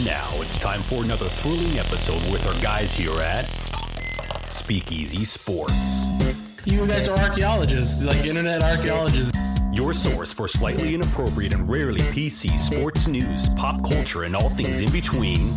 And 0.00 0.06
now 0.06 0.30
it's 0.40 0.56
time 0.56 0.80
for 0.80 1.04
another 1.04 1.26
thrilling 1.26 1.78
episode 1.78 2.32
with 2.32 2.46
our 2.46 2.62
guys 2.62 2.94
here 2.94 3.20
at 3.20 3.44
Speakeasy 4.46 5.26
Sports. 5.26 6.06
You 6.64 6.86
guys 6.86 7.06
are 7.06 7.18
archaeologists, 7.18 8.02
like 8.02 8.24
internet 8.24 8.62
archaeologists. 8.62 9.38
Your 9.74 9.92
source 9.92 10.32
for 10.32 10.48
slightly 10.48 10.94
inappropriate 10.94 11.52
and 11.52 11.68
rarely 11.68 12.00
PC 12.00 12.58
sports 12.58 13.08
news, 13.08 13.50
pop 13.56 13.82
culture, 13.90 14.22
and 14.22 14.34
all 14.34 14.48
things 14.48 14.80
in 14.80 14.90
between. 14.90 15.50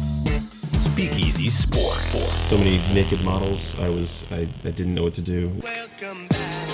Speakeasy 0.91 1.49
Sports. 1.49 2.33
so 2.45 2.57
many 2.57 2.79
naked 2.93 3.21
models. 3.23 3.79
I 3.79 3.87
was 3.87 4.29
I, 4.29 4.49
I 4.65 4.71
didn't 4.71 4.93
know 4.93 5.03
what 5.03 5.13
to 5.13 5.21
do. 5.21 5.53
Welcome 5.63 6.27
back. 6.27 6.69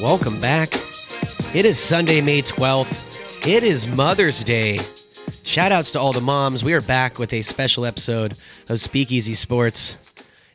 Welcome 0.00 0.40
back. 0.40 0.81
It 1.54 1.66
is 1.66 1.78
Sunday, 1.78 2.22
May 2.22 2.40
12th. 2.40 3.46
It 3.46 3.62
is 3.62 3.86
Mother's 3.94 4.42
Day. 4.42 4.78
Shout 5.44 5.70
outs 5.70 5.90
to 5.92 6.00
all 6.00 6.14
the 6.14 6.22
moms. 6.22 6.64
We 6.64 6.72
are 6.72 6.80
back 6.80 7.18
with 7.18 7.30
a 7.34 7.42
special 7.42 7.84
episode 7.84 8.38
of 8.70 8.80
Speakeasy 8.80 9.34
Sports. 9.34 9.98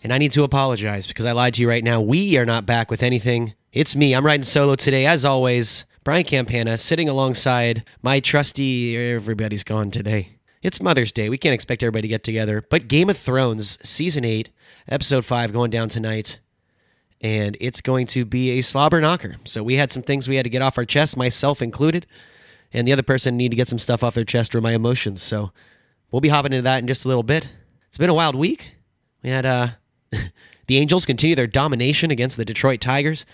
And 0.04 0.12
I 0.12 0.18
need 0.18 0.32
to 0.32 0.42
apologize 0.42 1.06
because 1.06 1.28
I 1.28 1.34
lied 1.34 1.54
to 1.54 1.62
you 1.62 1.70
right 1.70 1.84
now. 1.84 2.02
We 2.02 2.36
are 2.40 2.48
not 2.48 2.66
back 2.66 2.90
with 2.90 3.04
anything. 3.04 3.54
It's 3.72 3.96
me. 3.96 4.16
I'm 4.16 4.26
riding 4.26 4.42
solo 4.42 4.74
today, 4.74 5.06
as 5.06 5.24
always. 5.24 5.86
Brian 6.04 6.24
Campana 6.24 6.80
sitting 6.80 7.08
alongside 7.08 7.86
my 8.02 8.20
trusty. 8.20 8.98
Everybody's 8.98 9.64
gone 9.64 9.92
today. 9.92 10.40
It's 10.64 10.82
Mother's 10.82 11.12
Day. 11.12 11.30
We 11.30 11.38
can't 11.38 11.54
expect 11.54 11.84
everybody 11.84 12.08
to 12.08 12.08
get 12.08 12.24
together. 12.24 12.66
But 12.68 12.88
Game 12.88 13.12
of 13.12 13.20
Thrones, 13.20 13.78
Season 13.88 14.26
8, 14.26 14.50
Episode 14.90 15.26
5, 15.26 15.54
going 15.54 15.70
down 15.70 15.90
tonight 15.90 16.40
and 17.22 17.58
it's 17.60 17.82
going 17.82 18.06
to 18.08 18.26
be 18.26 18.52
a 18.52 18.62
slobber 18.62 19.02
knocker. 19.02 19.38
So 19.44 19.64
we 19.64 19.76
had 19.76 19.92
some 19.92 20.04
things 20.04 20.28
we 20.28 20.36
had 20.36 20.44
to 20.44 20.50
get 20.50 20.62
off 20.62 20.78
our 20.78 20.86
chest, 20.86 21.18
myself 21.18 21.62
included, 21.62 22.06
and 22.72 22.88
the 22.88 22.94
other 22.94 23.04
person 23.04 23.38
need 23.38 23.50
to 23.50 23.56
get 23.56 23.68
some 23.68 23.80
stuff 23.80 24.04
off 24.04 24.16
their 24.16 24.24
chest 24.24 24.54
or 24.54 24.62
my 24.62 24.74
emotions. 24.74 25.22
So 25.22 25.52
we'll 26.12 26.22
be 26.22 26.30
hopping 26.30 26.54
into 26.54 26.64
that 26.64 26.80
in 26.80 26.88
just 26.88 27.06
a 27.06 27.08
little 27.08 27.24
bit. 27.24 27.48
It's 27.90 27.98
been 27.98 28.10
a 28.10 28.14
wild 28.14 28.36
week. 28.36 28.76
We 29.24 29.30
had 29.30 29.46
uh, 29.46 29.70
the 30.68 30.78
Angels 30.78 31.06
continue 31.06 31.36
their 31.36 31.48
domination 31.48 32.12
against 32.12 32.38
the 32.38 32.46
Detroit 32.46 32.82
Tigers. 32.82 33.26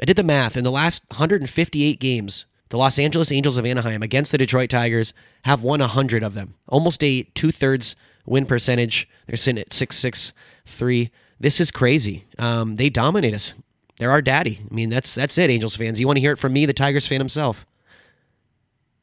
I 0.00 0.04
did 0.04 0.16
the 0.16 0.22
math. 0.22 0.56
In 0.56 0.64
the 0.64 0.70
last 0.70 1.04
158 1.10 2.00
games, 2.00 2.46
the 2.70 2.76
Los 2.76 2.98
Angeles 2.98 3.32
Angels 3.32 3.56
of 3.56 3.64
Anaheim 3.64 4.02
against 4.02 4.32
the 4.32 4.38
Detroit 4.38 4.70
Tigers 4.70 5.14
have 5.44 5.62
won 5.62 5.80
100 5.80 6.22
of 6.22 6.34
them. 6.34 6.54
Almost 6.68 7.02
a 7.02 7.22
two 7.34 7.50
thirds 7.50 7.96
win 8.26 8.46
percentage. 8.46 9.08
They're 9.26 9.36
sitting 9.36 9.60
at 9.60 9.72
663. 9.72 11.10
This 11.40 11.60
is 11.60 11.70
crazy. 11.70 12.26
Um, 12.38 12.76
they 12.76 12.90
dominate 12.90 13.34
us. 13.34 13.54
They're 13.98 14.10
our 14.10 14.22
daddy. 14.22 14.60
I 14.70 14.74
mean, 14.74 14.90
that's 14.90 15.14
that's 15.14 15.38
it, 15.38 15.50
Angels 15.50 15.76
fans. 15.76 16.00
You 16.00 16.06
want 16.06 16.16
to 16.16 16.20
hear 16.20 16.32
it 16.32 16.38
from 16.38 16.52
me, 16.52 16.66
the 16.66 16.72
Tigers 16.72 17.06
fan 17.06 17.20
himself. 17.20 17.66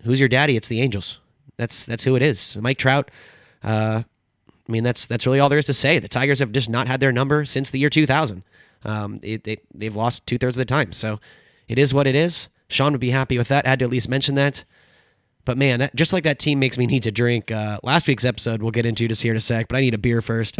Who's 0.03 0.19
your 0.19 0.29
daddy? 0.29 0.55
It's 0.55 0.67
the 0.67 0.81
Angels. 0.81 1.19
That's 1.57 1.85
that's 1.85 2.03
who 2.03 2.15
it 2.15 2.21
is. 2.21 2.55
Mike 2.57 2.77
Trout. 2.77 3.11
Uh, 3.63 4.03
I 4.67 4.71
mean, 4.71 4.83
that's 4.83 5.05
that's 5.05 5.25
really 5.25 5.39
all 5.39 5.49
there 5.49 5.59
is 5.59 5.65
to 5.65 5.73
say. 5.73 5.99
The 5.99 6.07
Tigers 6.07 6.39
have 6.39 6.51
just 6.51 6.69
not 6.69 6.87
had 6.87 6.99
their 6.99 7.11
number 7.11 7.45
since 7.45 7.71
the 7.71 7.79
year 7.79 7.89
2000. 7.89 8.43
Um, 8.83 9.19
it, 9.23 9.47
it, 9.47 9.63
they've 9.73 9.95
lost 9.95 10.27
two 10.27 10.37
thirds 10.37 10.57
of 10.57 10.61
the 10.61 10.65
time. 10.65 10.93
So 10.93 11.19
it 11.67 11.79
is 11.79 11.93
what 11.93 12.07
it 12.07 12.15
is. 12.15 12.47
Sean 12.67 12.91
would 12.91 13.01
be 13.01 13.09
happy 13.09 13.37
with 13.37 13.47
that. 13.47 13.65
I 13.65 13.69
had 13.69 13.79
to 13.79 13.85
at 13.85 13.91
least 13.91 14.09
mention 14.09 14.35
that. 14.35 14.63
But 15.43 15.57
man, 15.57 15.79
that, 15.79 15.95
just 15.95 16.13
like 16.13 16.23
that 16.23 16.39
team 16.39 16.59
makes 16.59 16.77
me 16.77 16.87
need 16.87 17.03
to 17.03 17.11
drink. 17.11 17.51
Uh, 17.51 17.79
last 17.83 18.07
week's 18.07 18.25
episode 18.25 18.61
we'll 18.61 18.71
get 18.71 18.85
into 18.85 19.07
just 19.07 19.21
here 19.21 19.33
in 19.33 19.37
a 19.37 19.41
sec, 19.41 19.67
but 19.67 19.77
I 19.77 19.81
need 19.81 19.93
a 19.93 19.99
beer 19.99 20.21
first. 20.21 20.59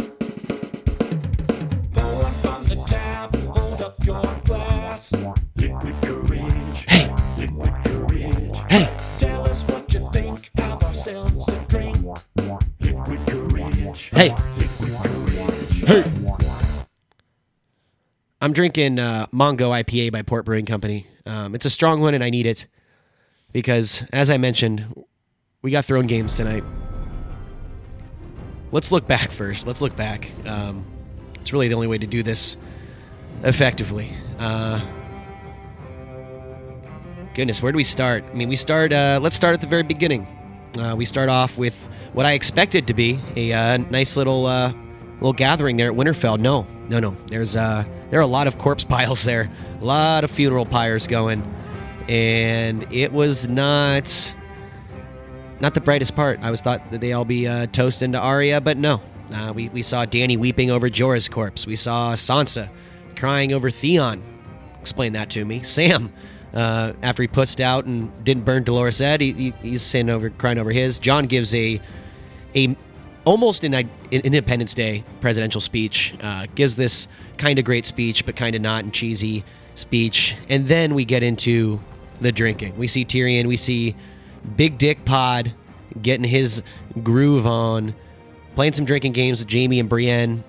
I'm 18.46 18.52
drinking 18.52 19.00
uh, 19.00 19.26
Mongo 19.32 19.72
IPA 19.72 20.12
by 20.12 20.22
Port 20.22 20.44
Brewing 20.44 20.66
Company. 20.66 21.08
Um, 21.26 21.56
it's 21.56 21.66
a 21.66 21.70
strong 21.70 22.00
one, 22.00 22.14
and 22.14 22.22
I 22.22 22.30
need 22.30 22.46
it 22.46 22.66
because, 23.50 24.04
as 24.12 24.30
I 24.30 24.38
mentioned, 24.38 25.04
we 25.62 25.72
got 25.72 25.84
thrown 25.84 26.06
games 26.06 26.36
tonight. 26.36 26.62
Let's 28.70 28.92
look 28.92 29.08
back 29.08 29.32
first. 29.32 29.66
Let's 29.66 29.82
look 29.82 29.96
back. 29.96 30.30
Um, 30.46 30.86
it's 31.40 31.52
really 31.52 31.66
the 31.66 31.74
only 31.74 31.88
way 31.88 31.98
to 31.98 32.06
do 32.06 32.22
this 32.22 32.56
effectively. 33.42 34.12
Uh, 34.38 34.80
goodness, 37.34 37.60
where 37.60 37.72
do 37.72 37.76
we 37.76 37.82
start? 37.82 38.22
I 38.30 38.34
mean, 38.34 38.48
we 38.48 38.54
start. 38.54 38.92
Uh, 38.92 39.18
let's 39.20 39.34
start 39.34 39.54
at 39.54 39.60
the 39.60 39.66
very 39.66 39.82
beginning. 39.82 40.24
Uh, 40.78 40.94
we 40.96 41.04
start 41.04 41.28
off 41.28 41.58
with 41.58 41.74
what 42.12 42.26
I 42.26 42.34
expected 42.34 42.86
to 42.86 42.94
be 42.94 43.18
a 43.34 43.52
uh, 43.52 43.78
nice 43.78 44.16
little 44.16 44.46
uh, 44.46 44.72
little 45.16 45.32
gathering 45.32 45.76
there 45.76 45.90
at 45.90 45.96
Winterfell. 45.96 46.38
No, 46.38 46.66
no, 46.88 47.00
no. 47.00 47.16
There's 47.28 47.56
uh, 47.56 47.84
there 48.10 48.20
are 48.20 48.22
a 48.22 48.26
lot 48.28 48.46
of 48.46 48.58
corpse 48.58 48.84
piles 48.88 49.24
there, 49.24 49.50
a 49.80 49.84
lot 49.84 50.24
of 50.24 50.30
funeral 50.30 50.66
pyres 50.66 51.06
going, 51.06 51.42
and 52.08 52.90
it 52.92 53.12
was 53.12 53.48
not 53.48 54.34
not 55.60 55.74
the 55.74 55.80
brightest 55.80 56.14
part. 56.14 56.40
I 56.42 56.50
was 56.50 56.60
thought 56.60 56.90
that 56.90 57.00
they 57.00 57.12
all 57.12 57.24
be 57.24 57.46
uh, 57.46 57.66
toasting 57.66 58.12
to 58.12 58.18
Arya, 58.18 58.60
but 58.60 58.76
no. 58.76 59.00
Uh, 59.32 59.52
we, 59.54 59.68
we 59.70 59.82
saw 59.82 60.04
Danny 60.04 60.36
weeping 60.36 60.70
over 60.70 60.88
Jorah's 60.88 61.28
corpse. 61.28 61.66
We 61.66 61.74
saw 61.76 62.12
Sansa 62.12 62.68
crying 63.16 63.52
over 63.52 63.70
Theon. 63.70 64.22
Explain 64.80 65.14
that 65.14 65.30
to 65.30 65.44
me. 65.44 65.62
Sam, 65.64 66.12
uh, 66.54 66.92
after 67.02 67.22
he 67.22 67.26
pussed 67.26 67.60
out 67.60 67.86
and 67.86 68.12
didn't 68.24 68.44
burn 68.44 68.62
Dolorous 68.62 69.00
Edd, 69.00 69.20
he, 69.20 69.32
he, 69.32 69.50
he's 69.62 69.82
sitting 69.82 70.10
over 70.10 70.30
crying 70.30 70.58
over 70.58 70.70
his. 70.70 70.98
Jon 70.98 71.26
gives 71.26 71.54
a 71.54 71.80
a 72.54 72.76
almost 73.26 73.64
an, 73.64 73.74
an 73.74 73.90
Independence 74.10 74.74
Day 74.74 75.04
presidential 75.20 75.60
speech. 75.60 76.14
Uh, 76.22 76.46
gives 76.54 76.76
this 76.76 77.08
kind 77.36 77.58
of 77.58 77.66
great 77.66 77.84
speech, 77.84 78.24
but 78.24 78.36
kind 78.36 78.56
of 78.56 78.62
not 78.62 78.84
and 78.84 78.94
cheesy 78.94 79.44
speech. 79.74 80.34
And 80.48 80.68
then 80.68 80.94
we 80.94 81.04
get 81.04 81.22
into 81.22 81.80
the 82.22 82.32
drinking. 82.32 82.78
We 82.78 82.86
see 82.86 83.04
Tyrion. 83.04 83.46
We 83.46 83.58
see 83.58 83.94
Big 84.56 84.78
Dick 84.78 85.04
Pod 85.04 85.52
getting 86.00 86.24
his 86.24 86.62
groove 87.02 87.46
on, 87.46 87.94
playing 88.54 88.72
some 88.72 88.86
drinking 88.86 89.12
games 89.12 89.40
with 89.40 89.52
Jaime 89.52 89.78
and 89.78 89.88
Brienne. 89.88 90.44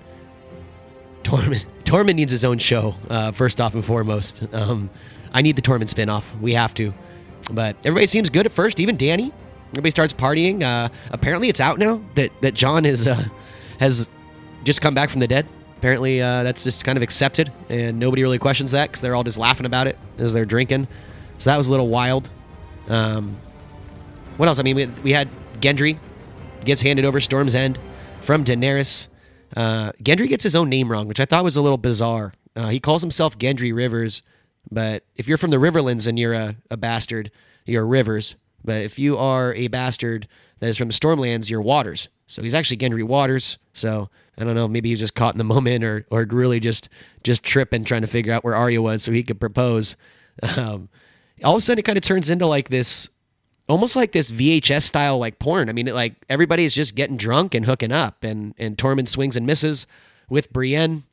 Tormund, 1.22 1.66
Tormund 1.84 2.14
needs 2.14 2.32
his 2.32 2.44
own 2.44 2.58
show, 2.58 2.94
uh, 3.10 3.32
first 3.32 3.60
off 3.60 3.74
and 3.74 3.84
foremost. 3.84 4.42
Um, 4.52 4.88
I 5.32 5.42
need 5.42 5.56
the 5.56 5.62
Tormund 5.62 5.92
spinoff. 5.92 6.24
We 6.40 6.54
have 6.54 6.72
to. 6.74 6.94
But 7.50 7.76
everybody 7.80 8.06
seems 8.06 8.30
good 8.30 8.46
at 8.46 8.52
first, 8.52 8.80
even 8.80 8.96
Danny. 8.96 9.32
Everybody 9.70 9.90
starts 9.90 10.12
partying. 10.12 10.62
Uh, 10.62 10.88
apparently, 11.10 11.48
it's 11.48 11.60
out 11.60 11.78
now 11.78 12.02
that, 12.14 12.32
that 12.40 12.54
Jon 12.54 12.86
is, 12.86 13.06
uh, 13.06 13.24
has 13.78 14.08
just 14.64 14.80
come 14.80 14.94
back 14.94 15.10
from 15.10 15.20
the 15.20 15.28
dead. 15.28 15.46
Apparently, 15.76 16.20
uh, 16.20 16.42
that's 16.42 16.64
just 16.64 16.84
kind 16.84 16.96
of 16.96 17.02
accepted, 17.02 17.52
and 17.68 17.98
nobody 17.98 18.22
really 18.22 18.38
questions 18.38 18.72
that 18.72 18.88
because 18.88 19.00
they're 19.00 19.14
all 19.14 19.22
just 19.22 19.38
laughing 19.38 19.66
about 19.66 19.86
it 19.86 19.96
as 20.18 20.32
they're 20.32 20.44
drinking. 20.44 20.88
So 21.38 21.50
that 21.50 21.56
was 21.56 21.68
a 21.68 21.70
little 21.70 21.88
wild. 21.88 22.28
Um, 22.88 23.36
what 24.38 24.48
else? 24.48 24.58
I 24.58 24.62
mean, 24.62 24.74
we, 24.74 24.86
we 24.86 25.12
had 25.12 25.28
Gendry 25.60 25.98
gets 26.64 26.80
handed 26.80 27.04
over 27.04 27.20
Storm's 27.20 27.54
End 27.54 27.78
from 28.20 28.44
Daenerys. 28.44 29.06
Uh, 29.56 29.92
Gendry 30.02 30.28
gets 30.28 30.42
his 30.42 30.56
own 30.56 30.68
name 30.68 30.90
wrong, 30.90 31.06
which 31.06 31.20
I 31.20 31.24
thought 31.24 31.44
was 31.44 31.56
a 31.56 31.62
little 31.62 31.78
bizarre. 31.78 32.32
Uh, 32.56 32.68
he 32.68 32.80
calls 32.80 33.02
himself 33.02 33.38
Gendry 33.38 33.74
Rivers, 33.74 34.22
but 34.70 35.04
if 35.14 35.28
you're 35.28 35.38
from 35.38 35.50
the 35.50 35.58
Riverlands 35.58 36.06
and 36.06 36.18
you're 36.18 36.34
a, 36.34 36.56
a 36.70 36.76
bastard, 36.76 37.30
you're 37.64 37.86
Rivers. 37.86 38.34
But 38.64 38.82
if 38.82 38.98
you 38.98 39.16
are 39.16 39.54
a 39.54 39.68
bastard 39.68 40.28
that 40.60 40.68
is 40.68 40.76
from 40.76 40.90
Stormlands, 40.90 41.48
you're 41.50 41.60
Waters. 41.62 42.08
So 42.26 42.42
he's 42.42 42.54
actually 42.54 42.76
Gendry 42.78 43.04
Waters. 43.04 43.58
So 43.72 44.10
I 44.36 44.44
don't 44.44 44.54
know, 44.54 44.68
maybe 44.68 44.88
he 44.88 44.92
was 44.92 45.00
just 45.00 45.14
caught 45.14 45.34
in 45.34 45.38
the 45.38 45.44
moment 45.44 45.84
or 45.84 46.06
or 46.10 46.26
really 46.28 46.60
just 46.60 46.88
just 47.22 47.42
tripping 47.42 47.84
trying 47.84 48.02
to 48.02 48.06
figure 48.06 48.32
out 48.32 48.44
where 48.44 48.54
Arya 48.54 48.82
was 48.82 49.02
so 49.02 49.12
he 49.12 49.22
could 49.22 49.40
propose. 49.40 49.96
Um, 50.42 50.88
all 51.42 51.54
of 51.54 51.58
a 51.58 51.60
sudden, 51.60 51.80
it 51.80 51.84
kind 51.84 51.98
of 51.98 52.04
turns 52.04 52.30
into 52.30 52.46
like 52.46 52.68
this 52.68 53.08
almost 53.68 53.96
like 53.96 54.12
this 54.12 54.30
VHS 54.30 54.82
style 54.82 55.18
like 55.18 55.38
porn. 55.38 55.68
I 55.68 55.72
mean, 55.72 55.88
it, 55.88 55.94
like 55.94 56.14
everybody 56.28 56.64
is 56.64 56.74
just 56.74 56.94
getting 56.94 57.16
drunk 57.16 57.54
and 57.54 57.66
hooking 57.66 57.92
up, 57.92 58.24
and 58.24 58.54
and 58.58 58.76
Tormund 58.76 59.08
swings 59.08 59.36
and 59.36 59.46
misses 59.46 59.86
with 60.28 60.52
Brienne, 60.52 61.04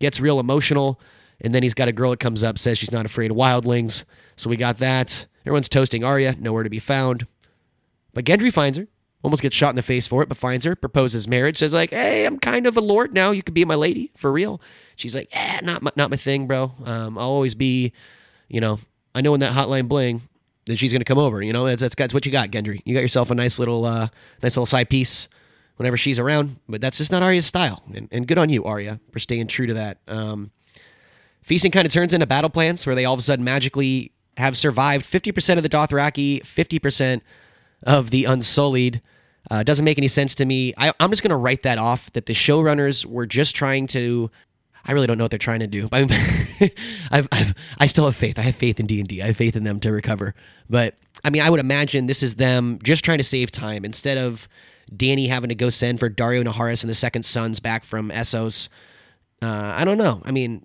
gets 0.00 0.20
real 0.20 0.40
emotional, 0.40 1.00
and 1.40 1.54
then 1.54 1.62
he's 1.62 1.74
got 1.74 1.88
a 1.88 1.92
girl 1.92 2.10
that 2.10 2.20
comes 2.20 2.44
up 2.44 2.58
says 2.58 2.78
she's 2.78 2.92
not 2.92 3.06
afraid 3.06 3.30
of 3.30 3.36
wildlings. 3.36 4.04
So 4.36 4.50
we 4.50 4.56
got 4.56 4.78
that. 4.78 5.26
Everyone's 5.44 5.68
toasting 5.68 6.04
Arya, 6.04 6.36
nowhere 6.38 6.62
to 6.62 6.70
be 6.70 6.78
found. 6.78 7.26
But 8.14 8.24
Gendry 8.24 8.52
finds 8.52 8.78
her, 8.78 8.86
almost 9.22 9.42
gets 9.42 9.56
shot 9.56 9.70
in 9.70 9.76
the 9.76 9.82
face 9.82 10.06
for 10.06 10.22
it, 10.22 10.28
but 10.28 10.38
finds 10.38 10.64
her, 10.64 10.76
proposes 10.76 11.26
marriage, 11.28 11.58
says 11.58 11.74
like, 11.74 11.90
"Hey, 11.90 12.24
I'm 12.24 12.38
kind 12.38 12.66
of 12.66 12.76
a 12.76 12.80
lord 12.80 13.12
now. 13.12 13.30
You 13.30 13.42
could 13.42 13.54
be 13.54 13.64
my 13.64 13.74
lady 13.74 14.10
for 14.16 14.32
real." 14.32 14.60
She's 14.96 15.14
like, 15.14 15.28
"Eh, 15.32 15.60
not 15.62 15.82
my, 15.82 15.90
not 15.96 16.10
my 16.10 16.16
thing, 16.16 16.46
bro. 16.46 16.72
Um, 16.84 17.18
I'll 17.18 17.28
always 17.28 17.54
be, 17.54 17.92
you 18.48 18.60
know, 18.60 18.78
I 19.14 19.20
know 19.20 19.32
when 19.32 19.40
that 19.40 19.52
hotline 19.52 19.88
bling, 19.88 20.22
then 20.66 20.76
she's 20.76 20.92
gonna 20.92 21.04
come 21.04 21.18
over. 21.18 21.42
You 21.42 21.52
know, 21.52 21.66
that's 21.66 21.82
that's, 21.82 21.94
that's 21.94 22.14
what 22.14 22.24
you 22.24 22.32
got, 22.32 22.50
Gendry. 22.50 22.80
You 22.84 22.94
got 22.94 23.00
yourself 23.00 23.30
a 23.30 23.34
nice 23.34 23.58
little 23.58 23.84
uh, 23.84 24.08
nice 24.42 24.56
little 24.56 24.66
side 24.66 24.88
piece 24.88 25.28
whenever 25.76 25.96
she's 25.96 26.18
around. 26.18 26.56
But 26.68 26.80
that's 26.80 26.98
just 26.98 27.12
not 27.12 27.22
Arya's 27.22 27.46
style, 27.46 27.82
and, 27.94 28.08
and 28.12 28.26
good 28.26 28.38
on 28.38 28.48
you, 28.48 28.64
Arya, 28.64 29.00
for 29.12 29.18
staying 29.18 29.48
true 29.48 29.66
to 29.66 29.74
that. 29.74 29.98
Um, 30.08 30.52
feasting 31.42 31.70
kind 31.70 31.86
of 31.86 31.92
turns 31.92 32.14
into 32.14 32.26
battle 32.26 32.50
plans 32.50 32.86
where 32.86 32.94
they 32.94 33.04
all 33.04 33.14
of 33.14 33.20
a 33.20 33.22
sudden 33.22 33.44
magically 33.44 34.12
have 34.36 34.56
survived 34.56 35.06
50% 35.06 35.56
of 35.56 35.62
the 35.62 35.68
Dothraki, 35.68 36.42
50% 36.42 37.20
of 37.84 38.10
the 38.10 38.24
Unsullied. 38.24 39.00
Uh, 39.50 39.62
doesn't 39.62 39.84
make 39.84 39.98
any 39.98 40.08
sense 40.08 40.34
to 40.36 40.44
me. 40.44 40.72
I, 40.78 40.92
I'm 40.98 41.10
just 41.10 41.22
going 41.22 41.30
to 41.30 41.36
write 41.36 41.62
that 41.64 41.78
off 41.78 42.10
that 42.14 42.26
the 42.26 42.32
showrunners 42.32 43.04
were 43.04 43.26
just 43.26 43.54
trying 43.54 43.86
to. 43.88 44.30
I 44.86 44.92
really 44.92 45.06
don't 45.06 45.16
know 45.16 45.24
what 45.24 45.30
they're 45.30 45.38
trying 45.38 45.60
to 45.60 45.66
do. 45.66 45.88
I'm, 45.92 46.08
I've, 47.10 47.28
I've, 47.32 47.54
I 47.78 47.86
still 47.86 48.04
have 48.04 48.16
faith. 48.16 48.38
I 48.38 48.42
have 48.42 48.56
faith 48.56 48.80
in 48.80 48.86
D 48.86 49.00
and 49.00 49.08
D. 49.08 49.22
I 49.22 49.26
have 49.26 49.36
faith 49.36 49.56
in 49.56 49.64
them 49.64 49.80
to 49.80 49.92
recover. 49.92 50.34
But 50.68 50.94
I 51.22 51.30
mean, 51.30 51.42
I 51.42 51.50
would 51.50 51.60
imagine 51.60 52.06
this 52.06 52.22
is 52.22 52.36
them 52.36 52.78
just 52.82 53.04
trying 53.04 53.18
to 53.18 53.24
save 53.24 53.50
time 53.50 53.84
instead 53.84 54.18
of 54.18 54.48
Danny 54.94 55.26
having 55.26 55.48
to 55.48 55.54
go 55.54 55.70
send 55.70 56.00
for 56.00 56.10
Daario 56.10 56.44
Naharis 56.44 56.82
and 56.82 56.90
the 56.90 56.94
Second 56.94 57.24
Sons 57.24 57.60
back 57.60 57.84
from 57.84 58.10
Essos. 58.10 58.68
Uh, 59.42 59.74
I 59.76 59.84
don't 59.84 59.98
know. 59.98 60.22
I 60.24 60.32
mean, 60.32 60.64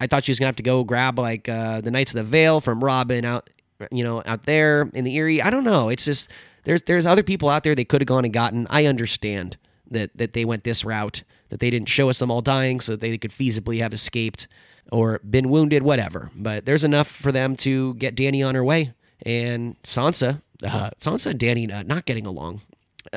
I 0.00 0.06
thought 0.06 0.24
she 0.24 0.30
was 0.30 0.38
gonna 0.38 0.48
have 0.48 0.56
to 0.56 0.62
go 0.62 0.84
grab 0.84 1.18
like 1.18 1.48
uh, 1.48 1.80
the 1.80 1.90
Knights 1.90 2.12
of 2.12 2.18
the 2.18 2.24
Vale 2.24 2.60
from 2.60 2.82
Robin 2.82 3.24
out, 3.24 3.50
you 3.90 4.04
know, 4.04 4.22
out 4.26 4.44
there 4.44 4.90
in 4.94 5.04
the 5.04 5.16
Eyrie. 5.16 5.42
I 5.42 5.50
don't 5.50 5.64
know. 5.64 5.88
It's 5.88 6.04
just 6.04 6.28
there's 6.64 6.82
there's 6.82 7.06
other 7.06 7.22
people 7.22 7.48
out 7.48 7.62
there 7.64 7.74
they 7.74 7.84
could 7.84 8.00
have 8.00 8.08
gone 8.08 8.24
and 8.24 8.32
gotten. 8.32 8.66
I 8.70 8.86
understand 8.86 9.56
that 9.90 10.16
that 10.16 10.32
they 10.32 10.44
went 10.44 10.64
this 10.64 10.84
route, 10.84 11.22
that 11.50 11.60
they 11.60 11.70
didn't 11.70 11.88
show 11.88 12.08
us 12.08 12.18
them 12.18 12.30
all 12.30 12.42
dying, 12.42 12.80
so 12.80 12.96
they 12.96 13.16
could 13.18 13.30
feasibly 13.32 13.78
have 13.80 13.92
escaped 13.92 14.48
or 14.92 15.20
been 15.20 15.48
wounded, 15.48 15.82
whatever. 15.82 16.30
But 16.34 16.66
there's 16.66 16.84
enough 16.84 17.08
for 17.08 17.32
them 17.32 17.56
to 17.56 17.94
get 17.94 18.14
Danny 18.14 18.42
on 18.42 18.54
her 18.54 18.64
way, 18.64 18.92
and 19.24 19.80
Sansa, 19.82 20.42
uh, 20.62 20.90
Sansa 21.00 21.30
and 21.30 21.38
Danny 21.38 21.70
uh, 21.70 21.82
not 21.82 22.04
getting 22.04 22.26
along 22.26 22.62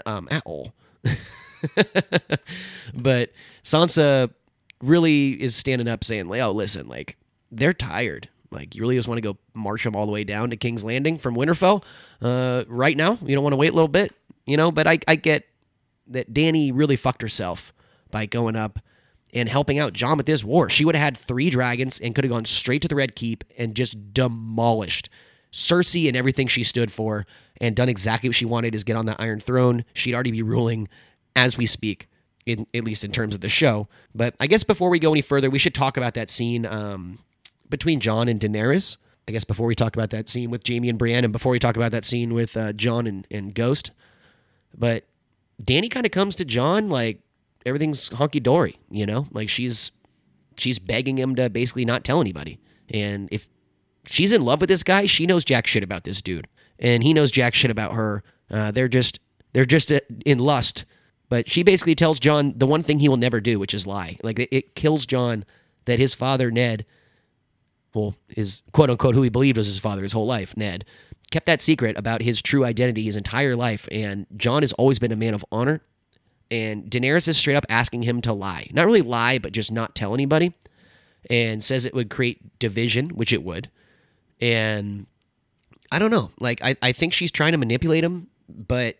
um, 0.06 0.28
at 0.32 0.44
all. 0.46 0.74
but 2.94 3.32
Sansa 3.64 4.32
really 4.82 5.42
is 5.42 5.56
standing 5.56 5.88
up 5.88 6.04
saying, 6.04 6.32
"Oh, 6.32 6.52
listen, 6.52 6.88
like 6.88 7.18
they're 7.52 7.74
tired. 7.74 8.30
Like 8.52 8.76
you 8.76 8.82
really 8.82 8.96
just 8.96 9.08
want 9.08 9.18
to 9.18 9.22
go 9.22 9.38
march 9.54 9.84
them 9.84 9.96
all 9.96 10.06
the 10.06 10.12
way 10.12 10.24
down 10.24 10.50
to 10.50 10.58
King's 10.58 10.84
Landing 10.84 11.18
from 11.18 11.36
Winterfell 11.36 11.84
uh, 12.22 12.64
right 12.68 12.96
now. 12.96 13.18
You 13.22 13.36
don't 13.36 13.44
want 13.44 13.54
to 13.54 13.58
wait 13.58 13.72
a 13.72 13.76
little 13.76 13.88
bit, 13.88 14.14
you 14.46 14.58
know. 14.58 14.72
But 14.72 14.88
I, 14.88 15.00
I 15.08 15.16
get 15.16 15.46
that 16.08 16.34
Danny 16.34 16.72
really 16.72 16.96
fucked 16.96 17.22
herself 17.22 17.74
by 18.12 18.26
going 18.26 18.56
up 18.56 18.80
and 19.34 19.50
helping 19.50 19.78
out 19.78 19.94
Jon 19.94 20.18
with 20.18 20.26
this 20.26 20.44
war. 20.44 20.70
She 20.70 20.86
would 20.86 20.96
have 20.96 21.04
had 21.04 21.18
three 21.18 21.50
dragons 21.50 22.00
and 22.00 22.16
could 22.16 22.24
have 22.24 22.32
gone 22.32 22.46
straight 22.46 22.82
to 22.84 22.88
the 22.88 22.96
Red 22.96 23.16
Keep 23.16 23.44
and 23.58 23.76
just 23.76 24.14
demolished 24.14 25.10
Cersei 25.52 26.08
and 26.08 26.16
everything 26.16 26.48
she 26.48 26.64
stood 26.64 26.92
for 26.92 27.26
and 27.60 27.76
done 27.76 27.90
exactly 27.90 28.30
what 28.30 28.36
she 28.36 28.46
wanted 28.46 28.76
is 28.76 28.84
get 28.84 28.96
on 28.96 29.06
the 29.06 29.20
Iron 29.22 29.40
Throne. 29.40 29.84
She'd 29.94 30.14
already 30.14 30.32
be 30.32 30.44
ruling 30.44 30.88
as 31.36 31.58
we 31.58 31.66
speak, 31.66 32.08
in, 32.48 32.66
at 32.74 32.86
least 32.86 33.04
in 33.04 33.12
terms 33.12 33.36
of 33.36 33.42
the 33.42 33.50
show. 33.50 33.88
But 34.16 34.34
I 34.40 34.48
guess 34.48 34.64
before 34.64 34.90
we 34.90 35.00
go 35.00 35.12
any 35.12 35.22
further, 35.22 35.50
we 35.50 35.60
should 35.60 35.76
talk 35.76 35.98
about 35.98 36.14
that 36.14 36.30
scene 36.30 36.66
um, 36.66 37.20
between 37.70 38.00
Jon 38.00 38.28
and 38.28 38.40
Daenerys. 38.40 38.98
I 39.28 39.34
guess 39.34 39.44
before 39.44 39.68
we 39.68 39.76
talk 39.76 39.96
about 39.96 40.10
that 40.12 40.30
scene 40.30 40.50
with 40.50 40.66
Jaime 40.66 40.88
and 40.88 40.98
Brienne, 40.98 41.26
and 41.26 41.34
before 41.34 41.52
we 41.52 41.60
talk 41.60 41.76
about 41.76 41.92
that 41.92 42.06
scene 42.06 42.34
with 42.34 42.56
uh, 42.56 42.72
Jon 42.72 43.06
and, 43.06 43.28
and 43.30 43.54
Ghost. 43.54 43.92
But 44.76 45.04
Danny 45.62 45.90
kind 45.90 46.06
of 46.06 46.14
comes 46.14 46.38
to 46.38 46.46
Jon 46.46 46.90
like 46.90 47.20
everything's 47.66 48.10
honky 48.12 48.42
dory, 48.42 48.78
you 48.90 49.06
know, 49.06 49.28
like 49.32 49.50
she's 49.50 49.92
she's 50.58 50.80
begging 50.80 51.18
him 51.18 51.36
to 51.36 51.50
basically 51.50 51.84
not 51.84 52.06
tell 52.06 52.22
anybody. 52.22 52.60
And 52.90 53.28
if 53.30 53.50
she's 54.08 54.32
in 54.32 54.46
love 54.46 54.62
with 54.62 54.70
this 54.70 54.84
guy, 54.84 55.06
she 55.06 55.26
knows 55.26 55.44
jack 55.44 55.68
shit 55.68 55.84
about 55.84 56.06
this 56.06 56.22
dude, 56.22 56.48
and 56.80 57.04
he 57.04 57.14
knows 57.14 57.30
jack 57.30 57.54
shit 57.54 57.70
about 57.70 57.96
her. 57.96 58.24
Uh, 58.50 58.72
they're 58.72 58.88
just 58.88 59.20
they're 59.52 59.66
just 59.66 59.92
uh, 59.92 60.00
in 60.26 60.40
lust. 60.40 60.86
But 61.30 61.50
she 61.50 61.64
basically 61.64 61.96
tells 61.96 62.20
Jon 62.20 62.54
the 62.56 62.68
one 62.68 62.84
thing 62.84 63.00
he 63.00 63.10
will 63.10 63.18
never 63.18 63.42
do, 63.42 63.60
which 63.60 63.74
is 63.74 63.86
lie. 63.86 64.18
Like 64.24 64.48
it, 64.52 64.76
kills 64.76 65.06
Jon 65.06 65.46
that 65.86 66.00
his 66.00 66.14
father 66.14 66.52
Ned, 66.52 66.86
well, 67.94 68.16
his 68.30 68.62
quote 68.72 68.90
unquote 68.90 69.16
who 69.16 69.24
he 69.24 69.30
believed 69.30 69.58
was 69.58 69.68
his 69.68 69.80
father 69.80 70.04
his 70.04 70.14
whole 70.14 70.26
life, 70.26 70.56
Ned, 70.56 70.86
kept 71.32 71.46
that 71.46 71.62
secret 71.62 71.98
about 71.98 72.22
his 72.22 72.42
true 72.42 72.64
identity 72.64 73.04
his 73.04 73.18
entire 73.18 73.56
life. 73.56 73.88
And 73.92 74.26
Jon 74.38 74.64
has 74.64 74.74
always 74.74 75.00
been 75.00 75.12
a 75.12 75.18
man 75.18 75.34
of 75.34 75.44
honor. 75.52 75.82
And 76.50 76.90
Daenerys 76.90 77.28
is 77.28 77.38
straight 77.38 77.58
up 77.58 77.66
asking 77.68 78.04
him 78.04 78.22
to 78.22 78.32
lie. 78.32 78.70
Not 78.72 78.86
really 78.86 79.02
lie, 79.02 79.38
but 79.38 79.52
just 79.52 79.70
not 79.70 79.96
tell 79.96 80.14
anybody. 80.14 80.54
And 81.30 81.62
says 81.62 81.86
it 81.86 81.94
would 81.94 82.10
create 82.10 82.58
division, 82.58 83.10
which 83.10 83.34
it 83.34 83.44
would. 83.44 83.70
And 84.40 85.08
I 85.92 86.00
don't 86.00 86.12
know. 86.12 86.32
Like, 86.40 86.62
I, 86.64 86.78
I 86.82 86.94
think 86.94 87.12
she's 87.12 87.34
trying 87.34 87.52
to 87.52 87.58
manipulate 87.58 88.06
him, 88.06 88.28
but, 88.48 88.96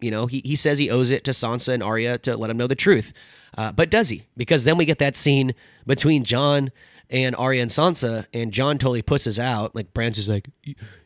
you 0.00 0.10
know, 0.10 0.26
he, 0.26 0.42
he 0.44 0.56
says 0.56 0.78
he 0.78 0.90
owes 0.90 1.10
it 1.10 1.24
to 1.24 1.30
Sansa 1.32 1.72
and 1.72 1.82
Arya 1.82 2.18
to 2.18 2.36
let 2.36 2.50
him 2.50 2.56
know 2.56 2.66
the 2.66 2.74
truth. 2.74 3.12
Uh, 3.56 3.72
but 3.72 3.90
does 3.90 4.08
he? 4.08 4.24
Because 4.36 4.64
then 4.64 4.76
we 4.76 4.84
get 4.84 4.98
that 4.98 5.16
scene 5.16 5.54
between 5.86 6.24
Jon 6.24 6.70
and 7.08 7.34
Arya 7.36 7.62
and 7.62 7.70
Sansa, 7.70 8.26
and 8.32 8.52
Jon 8.52 8.78
totally 8.78 9.02
puts 9.02 9.26
us 9.26 9.38
out. 9.38 9.74
Like, 9.74 9.92
Bran's 9.92 10.18
is 10.18 10.28
like, 10.28 10.48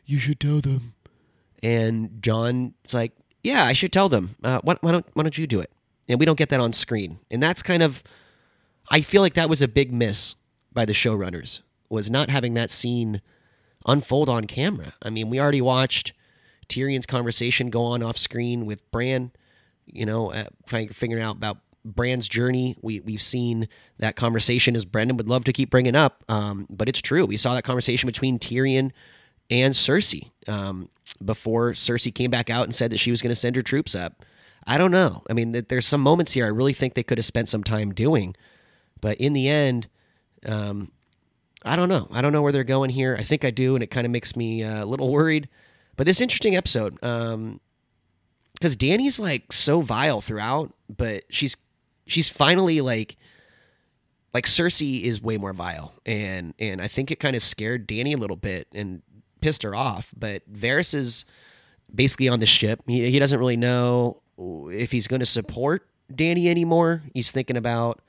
you 0.05 0.19
should 0.19 0.39
tell 0.39 0.61
them. 0.61 0.93
And 1.63 2.21
Jon's 2.21 2.73
like, 2.93 3.13
yeah, 3.43 3.65
I 3.65 3.73
should 3.73 3.91
tell 3.91 4.09
them. 4.09 4.35
Uh, 4.43 4.59
why, 4.63 4.75
why 4.81 4.91
don't 4.91 5.05
why 5.13 5.23
don't 5.23 5.37
you 5.37 5.47
do 5.47 5.59
it? 5.59 5.71
And 6.07 6.19
we 6.19 6.25
don't 6.25 6.37
get 6.37 6.49
that 6.49 6.59
on 6.59 6.73
screen. 6.73 7.19
And 7.31 7.41
that's 7.41 7.63
kind 7.63 7.81
of, 7.81 8.03
I 8.89 9.01
feel 9.01 9.23
like 9.23 9.33
that 9.33 9.49
was 9.49 9.63
a 9.63 9.67
big 9.67 9.91
miss 9.91 10.35
by 10.71 10.85
the 10.85 10.93
showrunners 10.93 11.61
was 11.89 12.09
not 12.11 12.29
having 12.29 12.53
that 12.53 12.69
scene 12.69 13.21
unfold 13.87 14.29
on 14.29 14.45
camera. 14.45 14.93
I 15.01 15.09
mean, 15.09 15.29
we 15.29 15.39
already 15.39 15.61
watched 15.61 16.13
Tyrion's 16.67 17.05
conversation 17.05 17.69
go 17.69 17.83
on 17.83 18.03
off 18.03 18.17
screen 18.17 18.65
with 18.65 18.89
Bran. 18.91 19.31
You 19.85 20.05
know, 20.05 20.31
uh, 20.31 20.45
figure 20.67 21.19
out 21.19 21.35
about 21.35 21.59
Bran's 21.85 22.27
journey. 22.27 22.75
We 22.81 22.99
we've 23.01 23.21
seen 23.21 23.67
that 23.99 24.15
conversation 24.15 24.75
as 24.75 24.85
Brendan 24.85 25.17
would 25.17 25.29
love 25.29 25.43
to 25.45 25.53
keep 25.53 25.69
bringing 25.69 25.95
up, 25.95 26.23
um, 26.27 26.65
but 26.69 26.89
it's 26.89 27.01
true. 27.01 27.25
We 27.25 27.37
saw 27.37 27.53
that 27.53 27.63
conversation 27.63 28.07
between 28.07 28.39
Tyrion 28.39 28.91
and 29.51 29.73
Cersei 29.75 30.31
um, 30.47 30.89
before 31.23 31.73
Cersei 31.73 32.13
came 32.13 32.31
back 32.31 32.49
out 32.49 32.63
and 32.63 32.73
said 32.73 32.91
that 32.91 32.97
she 32.97 33.11
was 33.11 33.21
going 33.21 33.29
to 33.31 33.35
send 33.35 33.55
her 33.55 33.61
troops 33.61 33.93
up. 33.93 34.25
I 34.65 34.79
don't 34.79 34.89
know. 34.89 35.21
I 35.29 35.33
mean, 35.33 35.51
there's 35.51 35.85
some 35.85 36.01
moments 36.01 36.33
here 36.33 36.45
I 36.45 36.49
really 36.49 36.73
think 36.73 36.95
they 36.95 37.03
could 37.03 37.19
have 37.19 37.25
spent 37.25 37.49
some 37.49 37.63
time 37.63 37.93
doing, 37.93 38.35
but 38.99 39.17
in 39.17 39.33
the 39.33 39.47
end, 39.47 39.87
um, 40.43 40.91
I 41.63 41.75
don't 41.75 41.89
know. 41.89 42.07
I 42.11 42.21
don't 42.21 42.33
know 42.33 42.41
where 42.41 42.51
they're 42.51 42.63
going 42.63 42.89
here. 42.89 43.15
I 43.17 43.23
think 43.23 43.45
I 43.45 43.51
do, 43.51 43.75
and 43.75 43.83
it 43.83 43.91
kind 43.91 44.05
of 44.05 44.11
makes 44.11 44.35
me 44.35 44.63
uh, 44.63 44.83
a 44.83 44.87
little 44.87 45.11
worried. 45.11 45.49
But 45.95 46.05
this 46.05 46.21
interesting 46.21 46.55
episode, 46.55 47.01
um, 47.03 47.59
because 48.53 48.75
Danny's 48.75 49.19
like 49.19 49.51
so 49.51 49.81
vile 49.81 50.21
throughout, 50.21 50.73
but 50.89 51.23
she's 51.29 51.55
she's 52.07 52.29
finally 52.29 52.81
like 52.81 53.17
like 54.33 54.45
Cersei 54.45 55.01
is 55.01 55.21
way 55.21 55.37
more 55.37 55.53
vile, 55.53 55.93
and 56.05 56.53
and 56.59 56.81
I 56.81 56.87
think 56.87 57.11
it 57.11 57.19
kind 57.19 57.35
of 57.35 57.41
scared 57.41 57.87
Danny 57.87 58.13
a 58.13 58.17
little 58.17 58.35
bit 58.35 58.67
and 58.73 59.01
pissed 59.41 59.63
her 59.63 59.75
off. 59.75 60.13
But 60.17 60.51
Varys 60.51 60.93
is 60.93 61.25
basically 61.93 62.27
on 62.27 62.39
the 62.39 62.45
ship. 62.45 62.81
He 62.87 63.09
he 63.09 63.19
doesn't 63.19 63.39
really 63.39 63.57
know 63.57 64.21
if 64.37 64.91
he's 64.91 65.07
going 65.07 65.21
to 65.21 65.25
support 65.25 65.87
Danny 66.13 66.49
anymore. 66.49 67.03
He's 67.13 67.31
thinking 67.31 67.57
about 67.57 68.01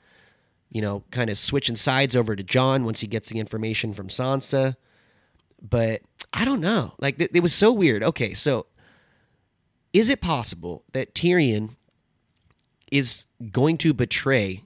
you 0.69 0.81
know 0.81 1.03
kind 1.11 1.29
of 1.29 1.37
switching 1.37 1.77
sides 1.77 2.15
over 2.15 2.35
to 2.35 2.43
Jon 2.43 2.83
once 2.83 2.99
he 2.99 3.07
gets 3.07 3.29
the 3.29 3.39
information 3.39 3.93
from 3.93 4.09
Sansa. 4.09 4.75
But 5.61 6.01
I 6.33 6.45
don't 6.45 6.61
know. 6.61 6.93
Like 6.99 7.19
it, 7.19 7.41
was 7.41 7.53
so 7.53 7.71
weird. 7.71 8.03
Okay, 8.03 8.33
so 8.33 8.67
is 9.93 10.09
it 10.09 10.21
possible 10.21 10.83
that 10.93 11.15
Tyrion 11.15 11.75
is 12.91 13.25
going 13.51 13.77
to 13.79 13.93
betray 13.93 14.63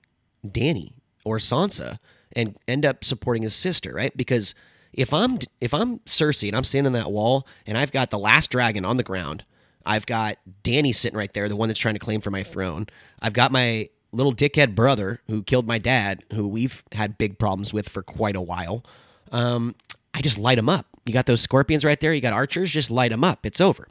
Danny 0.50 0.94
or 1.24 1.38
Sansa 1.38 2.00
and 2.34 2.58
end 2.68 2.86
up 2.86 3.04
supporting 3.04 3.44
his 3.44 3.56
sister, 3.56 3.94
right? 3.94 4.16
Because 4.16 4.54
if 4.94 5.14
I'm 5.14 5.40
if 5.60 5.74
I'm 5.74 6.00
Cersei 6.00 6.50
and 6.50 6.58
I'm 6.58 6.64
standing 6.64 6.88
on 6.88 7.00
that 7.00 7.12
wall 7.12 7.48
and 7.66 7.78
I've 7.78 7.92
got 7.92 8.10
the 8.10 8.20
last 8.20 8.50
dragon 8.50 8.86
on 8.86 8.98
the 8.98 9.04
ground, 9.04 9.46
I've 9.86 10.06
got 10.06 10.38
Danny 10.64 10.92
sitting 10.92 11.18
right 11.18 11.34
there, 11.34 11.48
the 11.48 11.56
one 11.56 11.70
that's 11.70 11.80
trying 11.80 11.96
to 11.96 12.00
claim 12.00 12.22
for 12.22 12.32
my 12.32 12.44
throne. 12.44 12.88
I've 13.22 13.34
got 13.34 13.52
my 13.52 13.90
little 14.12 14.34
dickhead 14.34 14.76
brother 14.76 15.22
who 15.28 15.44
killed 15.44 15.68
my 15.68 15.78
dad, 15.78 16.24
who 16.34 16.48
we've 16.48 16.84
had 16.92 17.18
big 17.18 17.40
problems 17.40 17.74
with 17.74 17.88
for 17.88 18.04
quite 18.04 18.36
a 18.36 18.42
while. 18.42 18.84
Um, 19.32 19.76
I 20.14 20.22
just 20.22 20.38
light 20.38 20.58
them 20.58 20.70
up. 20.70 20.88
You 21.06 21.14
got 21.14 21.26
those 21.26 21.42
scorpions 21.42 21.86
right 21.86 22.00
there. 22.00 22.14
You 22.14 22.22
got 22.22 22.34
archers. 22.34 22.72
Just 22.72 22.92
light 22.92 23.12
them 23.12 23.24
up. 23.24 23.46
It's 23.46 23.62
over. 23.62 23.88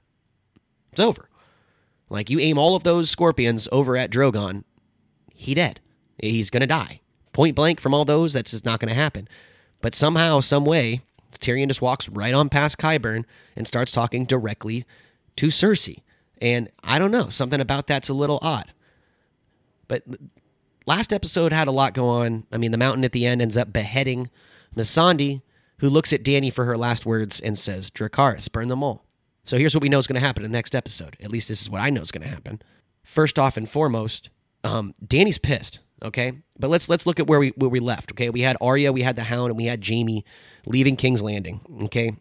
It's 0.92 1.00
over. 1.00 1.28
Like 2.08 2.28
you 2.28 2.40
aim 2.40 2.58
all 2.58 2.74
of 2.74 2.82
those 2.82 3.08
scorpions 3.08 3.68
over 3.70 3.96
at 3.96 4.10
Drogon, 4.10 4.64
he 5.32 5.54
dead. 5.54 5.80
He's 6.18 6.50
gonna 6.50 6.66
die. 6.66 7.00
Point 7.32 7.54
blank 7.54 7.80
from 7.80 7.94
all 7.94 8.04
those, 8.04 8.32
that's 8.32 8.50
just 8.50 8.64
not 8.64 8.80
gonna 8.80 8.94
happen. 8.94 9.28
But 9.80 9.94
somehow, 9.94 10.40
some 10.40 10.64
way, 10.64 11.00
Tyrion 11.38 11.68
just 11.68 11.80
walks 11.80 12.08
right 12.08 12.34
on 12.34 12.48
past 12.48 12.78
Qyburn 12.78 13.24
and 13.56 13.66
starts 13.66 13.92
talking 13.92 14.24
directly 14.24 14.84
to 15.36 15.46
Cersei. 15.46 16.02
And 16.42 16.68
I 16.82 16.98
don't 16.98 17.12
know, 17.12 17.30
something 17.30 17.60
about 17.60 17.86
that's 17.86 18.08
a 18.08 18.14
little 18.14 18.40
odd. 18.42 18.72
But 19.86 20.02
last 20.86 21.12
episode 21.12 21.52
had 21.52 21.68
a 21.68 21.72
lot 21.72 21.94
go 21.94 22.08
on. 22.08 22.44
I 22.50 22.58
mean, 22.58 22.72
the 22.72 22.78
mountain 22.78 23.04
at 23.04 23.12
the 23.12 23.26
end 23.26 23.40
ends 23.40 23.56
up 23.56 23.72
beheading 23.72 24.30
Missandei, 24.76 25.42
who 25.80 25.88
looks 25.88 26.12
at 26.12 26.22
Danny 26.22 26.50
for 26.50 26.64
her 26.64 26.78
last 26.78 27.04
words 27.04 27.40
and 27.40 27.58
says, 27.58 27.90
Dracarys, 27.90 28.50
burn 28.50 28.68
them 28.68 28.82
all. 28.82 29.04
So 29.44 29.58
here's 29.58 29.74
what 29.74 29.82
we 29.82 29.88
know 29.88 29.98
is 29.98 30.06
going 30.06 30.20
to 30.20 30.26
happen 30.26 30.44
in 30.44 30.50
the 30.52 30.56
next 30.56 30.74
episode. 30.74 31.16
At 31.20 31.30
least 31.30 31.48
this 31.48 31.60
is 31.60 31.70
what 31.70 31.80
I 31.80 31.90
know 31.90 32.02
is 32.02 32.12
going 32.12 32.22
to 32.22 32.28
happen. 32.28 32.62
First 33.02 33.38
off 33.38 33.56
and 33.56 33.68
foremost, 33.68 34.28
um, 34.62 34.94
Danny's 35.04 35.38
pissed. 35.38 35.80
Okay, 36.02 36.32
but 36.58 36.70
let's 36.70 36.88
let's 36.88 37.04
look 37.04 37.20
at 37.20 37.26
where 37.26 37.38
we 37.38 37.50
where 37.56 37.68
we 37.68 37.78
left. 37.78 38.12
Okay, 38.12 38.30
we 38.30 38.40
had 38.40 38.56
Arya, 38.58 38.90
we 38.90 39.02
had 39.02 39.16
the 39.16 39.24
Hound, 39.24 39.50
and 39.50 39.56
we 39.58 39.66
had 39.66 39.86
Jaime 39.86 40.24
leaving 40.64 40.96
King's 40.96 41.22
Landing. 41.22 41.60
Okay, 41.82 42.16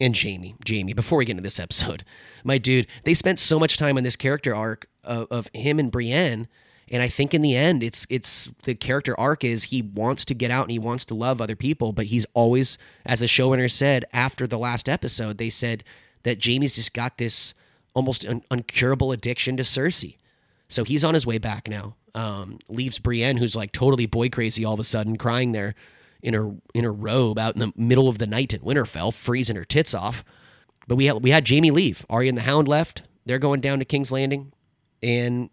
and 0.00 0.16
Jaime, 0.16 0.54
Jaime, 0.68 0.92
before 0.92 1.18
we 1.18 1.24
get 1.24 1.32
into 1.32 1.42
this 1.42 1.58
episode, 1.58 2.04
my 2.44 2.58
dude, 2.58 2.86
they 3.02 3.14
spent 3.14 3.40
so 3.40 3.58
much 3.58 3.76
time 3.76 3.96
on 3.96 4.04
this 4.04 4.14
character 4.14 4.54
arc 4.54 4.86
of, 5.02 5.26
of 5.30 5.50
him 5.52 5.80
and 5.80 5.90
Brienne. 5.90 6.46
And 6.90 7.02
I 7.02 7.08
think 7.08 7.34
in 7.34 7.42
the 7.42 7.56
end, 7.56 7.82
it's 7.82 8.06
it's 8.08 8.48
the 8.64 8.74
character 8.74 9.18
arc 9.18 9.44
is 9.44 9.64
he 9.64 9.82
wants 9.82 10.24
to 10.26 10.34
get 10.34 10.50
out 10.50 10.64
and 10.64 10.70
he 10.70 10.78
wants 10.78 11.04
to 11.06 11.14
love 11.14 11.40
other 11.40 11.56
people, 11.56 11.92
but 11.92 12.06
he's 12.06 12.26
always, 12.34 12.78
as 13.04 13.20
the 13.20 13.26
showrunner 13.26 13.70
said 13.70 14.04
after 14.12 14.46
the 14.46 14.58
last 14.58 14.88
episode, 14.88 15.38
they 15.38 15.50
said 15.50 15.84
that 16.22 16.44
Jaime's 16.44 16.74
just 16.74 16.94
got 16.94 17.18
this 17.18 17.54
almost 17.94 18.24
un- 18.26 18.44
uncurable 18.50 19.12
addiction 19.12 19.56
to 19.56 19.62
Cersei. 19.62 20.16
So 20.68 20.84
he's 20.84 21.04
on 21.04 21.14
his 21.14 21.26
way 21.26 21.38
back 21.38 21.68
now. 21.68 21.96
Um, 22.14 22.58
leaves 22.68 22.98
Brienne, 22.98 23.36
who's 23.36 23.56
like 23.56 23.72
totally 23.72 24.06
boy 24.06 24.28
crazy 24.28 24.64
all 24.64 24.74
of 24.74 24.80
a 24.80 24.84
sudden, 24.84 25.16
crying 25.16 25.52
there 25.52 25.74
in 26.22 26.34
her 26.34 26.50
in 26.74 26.84
her 26.84 26.92
robe 26.92 27.38
out 27.38 27.54
in 27.54 27.60
the 27.60 27.72
middle 27.76 28.08
of 28.08 28.18
the 28.18 28.26
night 28.26 28.54
in 28.54 28.60
Winterfell, 28.60 29.12
freezing 29.12 29.56
her 29.56 29.64
tits 29.64 29.94
off. 29.94 30.24
But 30.86 30.96
we 30.96 31.04
had 31.04 31.22
we 31.22 31.30
had 31.30 31.48
Jaime 31.48 31.70
leave. 31.70 32.04
Arya 32.08 32.30
and 32.30 32.38
the 32.38 32.42
Hound 32.42 32.66
left. 32.66 33.02
They're 33.26 33.38
going 33.38 33.60
down 33.60 33.78
to 33.78 33.84
King's 33.84 34.10
Landing, 34.10 34.52
and 35.02 35.50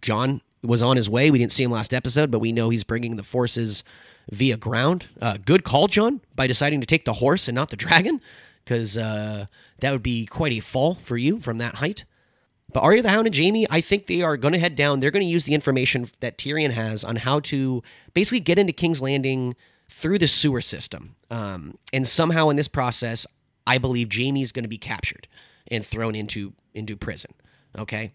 Jon 0.00 0.40
was 0.66 0.82
on 0.82 0.96
his 0.96 1.08
way. 1.08 1.30
We 1.30 1.38
didn't 1.38 1.52
see 1.52 1.64
him 1.64 1.70
last 1.70 1.94
episode, 1.94 2.30
but 2.30 2.38
we 2.38 2.52
know 2.52 2.70
he's 2.70 2.84
bringing 2.84 3.16
the 3.16 3.22
forces 3.22 3.84
via 4.30 4.56
ground. 4.56 5.06
Uh, 5.20 5.38
good 5.44 5.64
call, 5.64 5.88
Jon, 5.88 6.20
by 6.34 6.46
deciding 6.46 6.80
to 6.80 6.86
take 6.86 7.04
the 7.04 7.14
horse 7.14 7.48
and 7.48 7.54
not 7.54 7.70
the 7.70 7.76
dragon, 7.76 8.20
because 8.64 8.96
uh, 8.96 9.46
that 9.80 9.92
would 9.92 10.02
be 10.02 10.26
quite 10.26 10.52
a 10.52 10.60
fall 10.60 10.94
for 10.94 11.16
you 11.16 11.40
from 11.40 11.58
that 11.58 11.76
height. 11.76 12.04
But 12.72 12.82
Arya 12.82 13.02
the 13.02 13.10
Hound 13.10 13.26
and 13.26 13.36
Jaime, 13.36 13.66
I 13.70 13.80
think 13.80 14.06
they 14.06 14.22
are 14.22 14.36
going 14.36 14.52
to 14.52 14.58
head 14.58 14.76
down. 14.76 15.00
They're 15.00 15.12
going 15.12 15.24
to 15.24 15.30
use 15.30 15.44
the 15.44 15.54
information 15.54 16.08
that 16.20 16.36
Tyrion 16.36 16.72
has 16.72 17.04
on 17.04 17.16
how 17.16 17.40
to 17.40 17.82
basically 18.12 18.40
get 18.40 18.58
into 18.58 18.72
King's 18.72 19.00
Landing 19.00 19.54
through 19.88 20.18
the 20.18 20.26
sewer 20.26 20.60
system. 20.60 21.14
Um, 21.30 21.78
and 21.92 22.06
somehow 22.06 22.48
in 22.48 22.56
this 22.56 22.68
process, 22.68 23.26
I 23.66 23.78
believe 23.78 24.12
Jaime's 24.12 24.52
going 24.52 24.64
to 24.64 24.68
be 24.68 24.78
captured 24.78 25.28
and 25.68 25.86
thrown 25.86 26.14
into 26.14 26.54
into 26.74 26.96
prison. 26.96 27.32
Okay. 27.78 28.12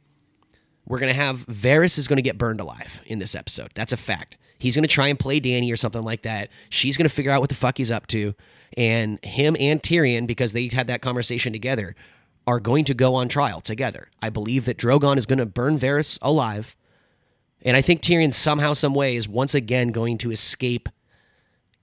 We're 0.85 1.00
going 1.00 1.13
to 1.13 1.19
have 1.19 1.45
Varys 1.47 1.97
is 1.97 2.07
going 2.07 2.17
to 2.17 2.23
get 2.23 2.38
burned 2.38 2.59
alive 2.59 3.01
in 3.05 3.19
this 3.19 3.35
episode. 3.35 3.71
That's 3.75 3.93
a 3.93 3.97
fact. 3.97 4.38
He's 4.57 4.75
going 4.75 4.83
to 4.83 4.89
try 4.89 5.07
and 5.07 5.17
play 5.17 5.39
Danny 5.39 5.71
or 5.71 5.77
something 5.77 6.03
like 6.03 6.21
that. 6.23 6.50
She's 6.69 6.97
going 6.97 7.07
to 7.07 7.13
figure 7.13 7.31
out 7.31 7.41
what 7.41 7.50
the 7.50 7.55
fuck 7.55 7.77
he's 7.77 7.91
up 7.91 8.07
to. 8.07 8.35
And 8.77 9.23
him 9.23 9.55
and 9.59 9.81
Tyrion, 9.81 10.27
because 10.27 10.53
they 10.53 10.69
had 10.71 10.88
that 10.88 11.01
conversation 11.01 11.53
together, 11.53 11.95
are 12.47 12.59
going 12.59 12.85
to 12.85 12.93
go 12.93 13.15
on 13.15 13.27
trial 13.27 13.61
together. 13.61 14.09
I 14.21 14.29
believe 14.29 14.65
that 14.65 14.77
Drogon 14.77 15.17
is 15.17 15.25
going 15.25 15.39
to 15.39 15.45
burn 15.45 15.77
Varys 15.77 16.17
alive. 16.21 16.75
And 17.61 17.77
I 17.77 17.81
think 17.81 18.01
Tyrion 18.01 18.33
somehow, 18.33 18.73
some 18.73 18.93
way, 18.93 19.15
is 19.15 19.27
once 19.27 19.53
again 19.53 19.89
going 19.89 20.17
to 20.19 20.31
escape 20.31 20.89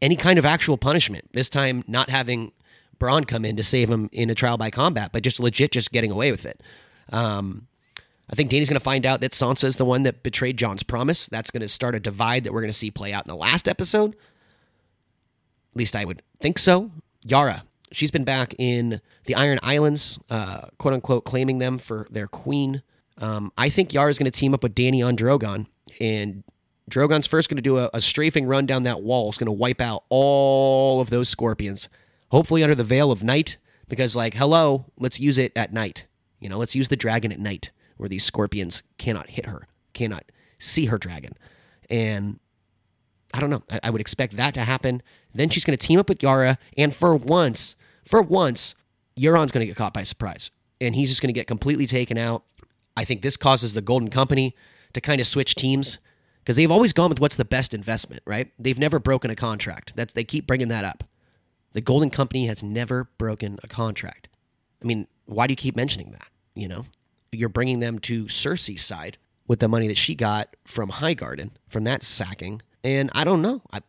any 0.02 0.16
kind 0.16 0.38
of 0.38 0.44
actual 0.44 0.76
punishment. 0.76 1.28
This 1.32 1.48
time, 1.48 1.84
not 1.86 2.10
having 2.10 2.52
Bronn 2.98 3.26
come 3.26 3.44
in 3.44 3.56
to 3.56 3.62
save 3.62 3.88
him 3.88 4.08
in 4.12 4.30
a 4.30 4.34
trial 4.34 4.56
by 4.56 4.70
combat, 4.70 5.10
but 5.12 5.22
just 5.22 5.40
legit 5.40 5.72
just 5.72 5.92
getting 5.92 6.10
away 6.10 6.30
with 6.32 6.44
it. 6.46 6.60
Um, 7.12 7.67
I 8.30 8.34
think 8.34 8.50
Danny's 8.50 8.68
going 8.68 8.78
to 8.78 8.84
find 8.84 9.06
out 9.06 9.20
that 9.20 9.32
Sansa 9.32 9.64
is 9.64 9.78
the 9.78 9.84
one 9.84 10.02
that 10.02 10.22
betrayed 10.22 10.58
Jon's 10.58 10.82
promise. 10.82 11.28
That's 11.28 11.50
going 11.50 11.62
to 11.62 11.68
start 11.68 11.94
a 11.94 12.00
divide 12.00 12.44
that 12.44 12.52
we're 12.52 12.60
going 12.60 12.72
to 12.72 12.76
see 12.78 12.90
play 12.90 13.12
out 13.12 13.26
in 13.26 13.30
the 13.30 13.36
last 13.36 13.68
episode. 13.68 14.10
At 14.10 15.76
least 15.76 15.96
I 15.96 16.04
would 16.04 16.22
think 16.38 16.58
so. 16.58 16.90
Yara, 17.24 17.64
she's 17.90 18.10
been 18.10 18.24
back 18.24 18.54
in 18.58 19.00
the 19.24 19.34
Iron 19.34 19.58
Islands, 19.62 20.18
uh, 20.28 20.66
quote 20.76 20.94
unquote, 20.94 21.24
claiming 21.24 21.58
them 21.58 21.78
for 21.78 22.06
their 22.10 22.26
queen. 22.26 22.82
Um, 23.16 23.50
I 23.56 23.70
think 23.70 23.94
Yara's 23.94 24.18
going 24.18 24.30
to 24.30 24.38
team 24.38 24.54
up 24.54 24.62
with 24.62 24.74
Danny 24.74 25.02
on 25.02 25.16
Drogon, 25.16 25.66
and 25.98 26.44
Drogon's 26.88 27.26
first 27.26 27.48
going 27.48 27.56
to 27.56 27.62
do 27.62 27.78
a, 27.78 27.90
a 27.94 28.00
strafing 28.00 28.46
run 28.46 28.66
down 28.66 28.82
that 28.82 29.02
wall. 29.02 29.28
It's 29.28 29.38
going 29.38 29.46
to 29.46 29.52
wipe 29.52 29.80
out 29.80 30.04
all 30.10 31.00
of 31.00 31.10
those 31.10 31.28
scorpions, 31.28 31.88
hopefully 32.30 32.62
under 32.62 32.74
the 32.74 32.84
veil 32.84 33.10
of 33.10 33.24
night, 33.24 33.56
because, 33.88 34.14
like, 34.14 34.34
hello, 34.34 34.84
let's 34.98 35.18
use 35.18 35.38
it 35.38 35.52
at 35.56 35.72
night. 35.72 36.04
You 36.40 36.48
know, 36.48 36.58
let's 36.58 36.74
use 36.74 36.88
the 36.88 36.96
dragon 36.96 37.32
at 37.32 37.40
night 37.40 37.70
where 37.98 38.08
these 38.08 38.24
scorpions 38.24 38.82
cannot 38.96 39.30
hit 39.30 39.46
her, 39.46 39.68
cannot 39.92 40.24
see 40.58 40.86
her 40.86 40.98
dragon. 40.98 41.34
And 41.90 42.40
I 43.34 43.40
don't 43.40 43.50
know. 43.50 43.62
I, 43.70 43.80
I 43.84 43.90
would 43.90 44.00
expect 44.00 44.36
that 44.36 44.54
to 44.54 44.64
happen. 44.64 45.02
Then 45.34 45.50
she's 45.50 45.64
going 45.64 45.76
to 45.76 45.86
team 45.86 45.98
up 45.98 46.08
with 46.08 46.22
Yara, 46.22 46.58
and 46.76 46.94
for 46.94 47.14
once, 47.14 47.76
for 48.04 48.22
once, 48.22 48.74
Euron's 49.16 49.52
going 49.52 49.60
to 49.60 49.66
get 49.66 49.76
caught 49.76 49.92
by 49.92 50.02
surprise, 50.02 50.50
and 50.80 50.94
he's 50.94 51.10
just 51.10 51.20
going 51.20 51.28
to 51.28 51.38
get 51.38 51.46
completely 51.46 51.86
taken 51.86 52.16
out. 52.16 52.44
I 52.96 53.04
think 53.04 53.22
this 53.22 53.36
causes 53.36 53.74
the 53.74 53.82
Golden 53.82 54.08
Company 54.08 54.56
to 54.94 55.00
kind 55.00 55.20
of 55.20 55.26
switch 55.26 55.54
teams 55.54 55.98
because 56.40 56.56
they've 56.56 56.70
always 56.70 56.92
gone 56.92 57.10
with 57.10 57.20
what's 57.20 57.36
the 57.36 57.44
best 57.44 57.74
investment, 57.74 58.22
right? 58.24 58.50
They've 58.58 58.78
never 58.78 58.98
broken 58.98 59.30
a 59.30 59.36
contract. 59.36 59.92
That's 59.94 60.14
they 60.14 60.24
keep 60.24 60.46
bringing 60.46 60.68
that 60.68 60.84
up. 60.84 61.04
The 61.74 61.80
Golden 61.80 62.10
Company 62.10 62.46
has 62.46 62.62
never 62.62 63.10
broken 63.18 63.58
a 63.62 63.68
contract. 63.68 64.28
I 64.82 64.86
mean, 64.86 65.06
why 65.26 65.46
do 65.46 65.52
you 65.52 65.56
keep 65.56 65.76
mentioning 65.76 66.12
that? 66.12 66.28
You 66.54 66.68
know, 66.68 66.84
you're 67.32 67.48
bringing 67.48 67.80
them 67.80 67.98
to 68.00 68.24
Cersei's 68.26 68.84
side 68.84 69.18
with 69.46 69.60
the 69.60 69.68
money 69.68 69.88
that 69.88 69.96
she 69.96 70.14
got 70.14 70.56
from 70.64 70.90
Highgarden 70.90 71.50
from 71.68 71.84
that 71.84 72.02
sacking, 72.02 72.62
and 72.84 73.10
I 73.14 73.24
don't 73.24 73.42
know. 73.42 73.62
I, 73.72 73.80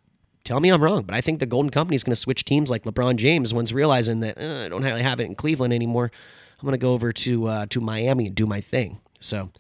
tell 0.44 0.60
me 0.60 0.70
I'm 0.70 0.84
wrong, 0.84 1.04
but 1.04 1.16
I 1.16 1.22
think 1.22 1.40
the 1.40 1.46
Golden 1.46 1.70
Company 1.70 1.96
is 1.96 2.04
going 2.04 2.14
to 2.14 2.20
switch 2.20 2.46
teams 2.46 2.70
like 2.70 2.84
LeBron 2.84 3.18
James 3.18 3.54
once 3.54 3.72
realizing 3.72 4.22
that 4.22 4.42
uh, 4.42 4.66
I 4.66 4.70
don't 4.70 4.84
really 4.84 5.04
have 5.04 5.20
it 5.20 5.26
in 5.26 5.36
Cleveland 5.36 5.74
anymore. 5.74 6.12
I'm 6.60 6.66
going 6.66 6.74
to 6.74 6.78
go 6.78 6.94
over 6.94 7.14
to 7.14 7.48
uh, 7.48 7.66
to 7.68 7.80
Miami 7.80 8.28
and 8.28 8.36
do 8.36 8.46
my 8.46 8.62
thing. 8.62 9.00
So 9.20 9.52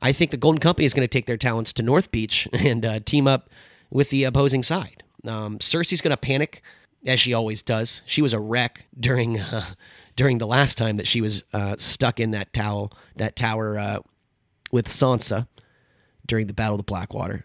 I 0.00 0.12
think 0.12 0.30
the 0.30 0.36
Golden 0.36 0.60
Company 0.60 0.86
is 0.86 0.94
going 0.94 1.06
to 1.06 1.08
take 1.08 1.26
their 1.26 1.36
talents 1.36 1.72
to 1.74 1.82
North 1.82 2.10
Beach 2.10 2.48
and 2.52 2.84
uh, 2.84 3.00
team 3.00 3.26
up 3.26 3.50
with 3.90 4.10
the 4.10 4.24
opposing 4.24 4.62
side. 4.62 5.02
Um, 5.26 5.58
Cersei's 5.58 6.00
going 6.00 6.12
to 6.12 6.16
panic 6.16 6.62
as 7.04 7.20
she 7.20 7.34
always 7.34 7.62
does. 7.62 8.02
She 8.06 8.22
was 8.22 8.32
a 8.32 8.40
wreck 8.40 8.86
during 8.98 9.38
uh, 9.38 9.66
during 10.16 10.38
the 10.38 10.46
last 10.46 10.76
time 10.76 10.96
that 10.96 11.06
she 11.06 11.20
was 11.20 11.44
uh, 11.52 11.76
stuck 11.78 12.20
in 12.20 12.32
that 12.32 12.52
towel 12.52 12.92
that 13.16 13.36
tower 13.36 13.78
uh, 13.78 13.98
with 14.70 14.88
Sansa 14.88 15.46
during 16.26 16.46
the 16.46 16.52
Battle 16.52 16.74
of 16.74 16.78
the 16.78 16.84
Blackwater. 16.84 17.44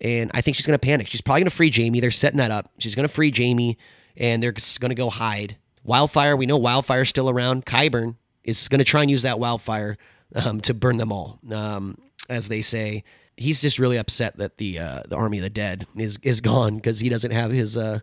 And 0.00 0.30
I 0.34 0.40
think 0.40 0.56
she's 0.56 0.66
going 0.66 0.78
to 0.78 0.84
panic. 0.84 1.06
She's 1.08 1.20
probably 1.20 1.42
going 1.42 1.50
to 1.50 1.56
free 1.56 1.70
Jaime. 1.70 2.00
They're 2.00 2.10
setting 2.10 2.38
that 2.38 2.50
up. 2.50 2.70
She's 2.78 2.94
going 2.94 3.08
to 3.08 3.12
free 3.12 3.32
Jaime, 3.34 3.78
and 4.16 4.42
they're 4.42 4.54
going 4.78 4.90
to 4.90 4.94
go 4.94 5.08
hide. 5.08 5.56
Wildfire, 5.84 6.36
we 6.36 6.46
know 6.46 6.58
Wildfire's 6.58 7.08
still 7.08 7.30
around. 7.30 7.64
Qyburn 7.64 8.16
is 8.44 8.68
going 8.68 8.80
to 8.80 8.84
try 8.84 9.02
and 9.02 9.10
use 9.10 9.22
that 9.22 9.38
wildfire 9.38 9.96
um, 10.34 10.60
to 10.62 10.74
burn 10.74 10.96
them 10.96 11.12
all, 11.12 11.38
um, 11.50 11.96
as 12.28 12.48
they 12.48 12.62
say. 12.62 13.04
He's 13.36 13.60
just 13.60 13.78
really 13.78 13.96
upset 13.96 14.38
that 14.38 14.56
the 14.56 14.78
uh, 14.78 15.02
the 15.08 15.16
army 15.16 15.38
of 15.38 15.42
the 15.42 15.50
dead 15.50 15.86
is 15.96 16.18
is 16.22 16.40
gone 16.40 16.76
because 16.76 17.00
he 17.00 17.08
doesn't 17.08 17.32
have 17.32 17.50
his 17.50 17.76
uh, 17.76 18.00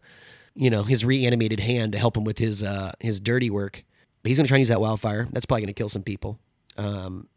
you 0.53 0.69
know 0.69 0.83
his 0.83 1.03
reanimated 1.03 1.59
hand 1.59 1.93
to 1.93 1.97
help 1.97 2.15
him 2.15 2.23
with 2.23 2.37
his 2.37 2.61
uh, 2.61 2.91
his 2.99 3.19
dirty 3.19 3.49
work. 3.49 3.83
But 4.23 4.29
he's 4.29 4.37
going 4.37 4.45
to 4.45 4.47
try 4.47 4.55
and 4.55 4.61
use 4.61 4.69
that 4.69 4.81
wildfire. 4.81 5.27
That's 5.31 5.45
probably 5.45 5.61
going 5.61 5.73
to 5.73 5.79
kill 5.79 5.89
some 5.89 6.03
people. 6.03 6.39
Um, 6.77 7.27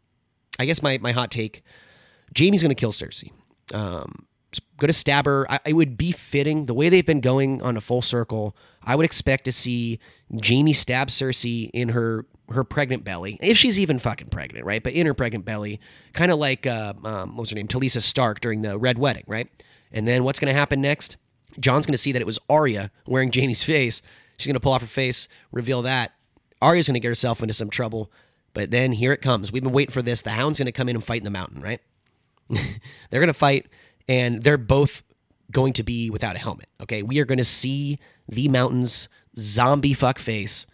I 0.57 0.65
guess 0.65 0.81
my 0.81 0.97
my 0.97 1.11
hot 1.11 1.31
take: 1.31 1.63
Jaime's 2.35 2.63
going 2.63 2.69
to 2.69 2.75
kill 2.75 2.91
Cersei. 2.91 3.31
Um, 3.73 4.25
going 4.77 4.87
to 4.87 4.93
stab 4.93 5.25
her. 5.25 5.49
I, 5.51 5.59
it 5.65 5.73
would 5.73 5.97
be 5.97 6.11
fitting 6.11 6.65
the 6.65 6.73
way 6.73 6.89
they've 6.89 7.05
been 7.05 7.21
going 7.21 7.61
on 7.61 7.77
a 7.77 7.81
full 7.81 8.01
circle. 8.01 8.55
I 8.83 8.95
would 8.95 9.05
expect 9.05 9.45
to 9.45 9.51
see 9.51 9.99
Jaime 10.43 10.73
stab 10.73 11.09
Cersei 11.09 11.69
in 11.73 11.89
her 11.89 12.25
her 12.49 12.63
pregnant 12.63 13.03
belly, 13.03 13.37
if 13.41 13.57
she's 13.57 13.77
even 13.77 13.99
fucking 13.99 14.29
pregnant, 14.29 14.65
right? 14.65 14.81
But 14.81 14.93
in 14.93 15.05
her 15.05 15.13
pregnant 15.13 15.43
belly, 15.43 15.81
kind 16.13 16.31
of 16.31 16.39
like 16.39 16.65
uh, 16.65 16.93
um, 17.03 17.35
her 17.35 17.55
name, 17.55 17.67
Talisa 17.67 18.01
Stark 18.01 18.39
during 18.39 18.61
the 18.61 18.77
Red 18.77 18.97
Wedding, 18.97 19.25
right? 19.27 19.49
And 19.91 20.07
then 20.07 20.23
what's 20.23 20.39
going 20.39 20.53
to 20.53 20.57
happen 20.57 20.79
next? 20.79 21.17
Jon's 21.59 21.85
going 21.85 21.93
to 21.93 21.97
see 21.97 22.13
that 22.13 22.21
it 22.21 22.25
was 22.25 22.39
Arya 22.49 22.91
wearing 23.05 23.31
Jaime's 23.33 23.63
face. 23.63 24.01
She's 24.37 24.47
going 24.47 24.53
to 24.53 24.59
pull 24.61 24.71
off 24.71 24.81
her 24.81 24.87
face, 24.87 25.27
reveal 25.51 25.81
that. 25.81 26.13
Arya's 26.61 26.87
going 26.87 26.95
to 26.95 26.99
get 26.99 27.07
herself 27.07 27.41
into 27.41 27.53
some 27.53 27.69
trouble. 27.69 28.11
But 28.53 28.71
then 28.71 28.93
here 28.93 29.13
it 29.13 29.21
comes. 29.21 29.51
We've 29.51 29.63
been 29.63 29.71
waiting 29.71 29.93
for 29.93 30.01
this. 30.01 30.21
The 30.21 30.31
Hound's 30.31 30.59
going 30.59 30.65
to 30.65 30.71
come 30.71 30.89
in 30.89 30.95
and 30.95 31.03
fight 31.03 31.19
in 31.19 31.25
the 31.25 31.29
mountain, 31.29 31.61
right? 31.61 31.79
they're 32.49 33.19
going 33.19 33.27
to 33.27 33.33
fight, 33.33 33.67
and 34.07 34.41
they're 34.41 34.57
both 34.57 35.03
going 35.51 35.73
to 35.73 35.83
be 35.83 36.09
without 36.09 36.35
a 36.35 36.39
helmet. 36.39 36.67
Okay, 36.81 37.03
we 37.03 37.19
are 37.19 37.25
going 37.25 37.37
to 37.37 37.43
see 37.43 37.99
the 38.27 38.47
mountain's 38.47 39.09
zombie 39.37 39.93
fuck 39.93 40.19
face, 40.19 40.65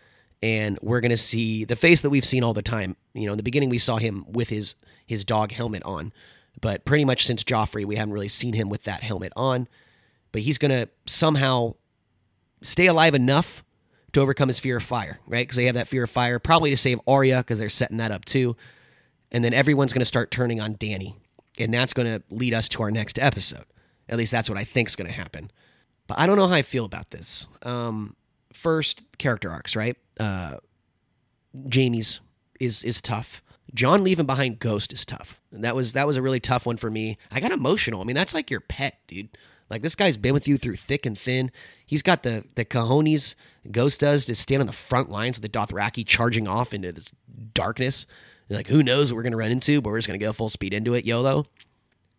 and 0.41 0.79
we're 0.81 1.01
going 1.01 1.11
to 1.11 1.17
see 1.17 1.65
the 1.65 1.75
face 1.75 2.01
that 2.01 2.09
we've 2.09 2.25
seen 2.25 2.43
all 2.43 2.53
the 2.53 2.61
time. 2.61 2.95
You 3.13 3.25
know, 3.25 3.33
in 3.33 3.37
the 3.37 3.43
beginning 3.43 3.69
we 3.69 3.77
saw 3.77 3.97
him 3.97 4.25
with 4.27 4.49
his 4.49 4.75
his 5.05 5.25
dog 5.25 5.51
helmet 5.51 5.83
on, 5.83 6.13
but 6.61 6.85
pretty 6.85 7.03
much 7.03 7.25
since 7.25 7.43
Joffrey, 7.43 7.85
we 7.85 7.97
haven't 7.97 8.13
really 8.13 8.29
seen 8.29 8.53
him 8.53 8.69
with 8.69 8.83
that 8.83 9.03
helmet 9.03 9.33
on. 9.35 9.67
But 10.31 10.43
he's 10.43 10.57
going 10.57 10.71
to 10.71 10.89
somehow 11.05 11.75
stay 12.61 12.87
alive 12.87 13.13
enough 13.13 13.63
to 14.13 14.21
overcome 14.21 14.47
his 14.47 14.59
fear 14.59 14.77
of 14.77 14.83
fire, 14.83 15.19
right? 15.27 15.45
Because 15.45 15.57
they 15.57 15.65
have 15.65 15.75
that 15.75 15.87
fear 15.87 16.03
of 16.03 16.09
fire, 16.09 16.39
probably 16.39 16.69
to 16.69 16.77
save 16.77 16.99
Arya 17.07 17.39
because 17.39 17.59
they're 17.59 17.69
setting 17.69 17.97
that 17.97 18.11
up 18.11 18.25
too. 18.25 18.55
And 19.31 19.43
then 19.43 19.53
everyone's 19.53 19.93
going 19.93 20.01
to 20.01 20.05
start 20.05 20.31
turning 20.31 20.61
on 20.61 20.75
Danny, 20.77 21.15
and 21.57 21.73
that's 21.73 21.93
going 21.93 22.07
to 22.07 22.23
lead 22.29 22.53
us 22.53 22.69
to 22.69 22.83
our 22.83 22.91
next 22.91 23.17
episode. 23.17 23.65
At 24.07 24.17
least 24.17 24.31
that's 24.31 24.49
what 24.49 24.57
I 24.57 24.63
think 24.63 24.89
is 24.89 24.95
going 24.95 25.09
to 25.09 25.13
happen. 25.13 25.51
But 26.07 26.19
I 26.19 26.27
don't 26.27 26.37
know 26.37 26.47
how 26.47 26.55
I 26.55 26.61
feel 26.61 26.85
about 26.85 27.11
this. 27.11 27.47
Um, 27.63 28.15
first, 28.53 29.03
character 29.17 29.49
arcs, 29.49 29.75
right? 29.75 29.97
Uh, 30.19 30.57
Jaime's 31.71 32.19
is 32.59 32.83
is 32.83 33.01
tough. 33.01 33.41
Jon 33.73 34.03
leaving 34.03 34.25
behind 34.25 34.59
Ghost 34.59 34.93
is 34.93 35.05
tough. 35.05 35.39
And 35.51 35.63
that 35.63 35.75
was 35.75 35.93
that 35.93 36.05
was 36.05 36.17
a 36.17 36.21
really 36.21 36.39
tough 36.39 36.65
one 36.65 36.77
for 36.77 36.91
me. 36.91 37.17
I 37.31 37.39
got 37.39 37.51
emotional. 37.51 38.01
I 38.01 38.03
mean, 38.03 38.15
that's 38.15 38.33
like 38.33 38.51
your 38.51 38.59
pet, 38.59 38.99
dude. 39.07 39.29
Like 39.69 39.81
this 39.81 39.95
guy's 39.95 40.17
been 40.17 40.33
with 40.33 40.47
you 40.47 40.57
through 40.57 40.75
thick 40.75 41.05
and 41.05 41.17
thin. 41.17 41.51
He's 41.85 42.01
got 42.01 42.23
the 42.23 42.43
the 42.55 42.65
cojones 42.65 43.35
Ghost 43.71 44.01
does 44.01 44.25
to 44.25 44.35
stand 44.35 44.61
on 44.61 44.67
the 44.67 44.73
front 44.73 45.09
lines 45.09 45.37
of 45.37 45.41
the 45.41 45.49
Dothraki 45.49 46.05
charging 46.05 46.47
off 46.47 46.73
into 46.73 46.91
this 46.91 47.13
darkness. 47.53 48.05
And 48.49 48.57
like 48.57 48.67
who 48.67 48.83
knows 48.83 49.11
what 49.11 49.17
we're 49.17 49.23
gonna 49.23 49.37
run 49.37 49.51
into, 49.51 49.81
but 49.81 49.89
we're 49.89 49.97
just 49.97 50.07
gonna 50.07 50.19
go 50.19 50.33
full 50.33 50.49
speed 50.49 50.73
into 50.73 50.93
it, 50.93 51.05
YOLO. 51.05 51.45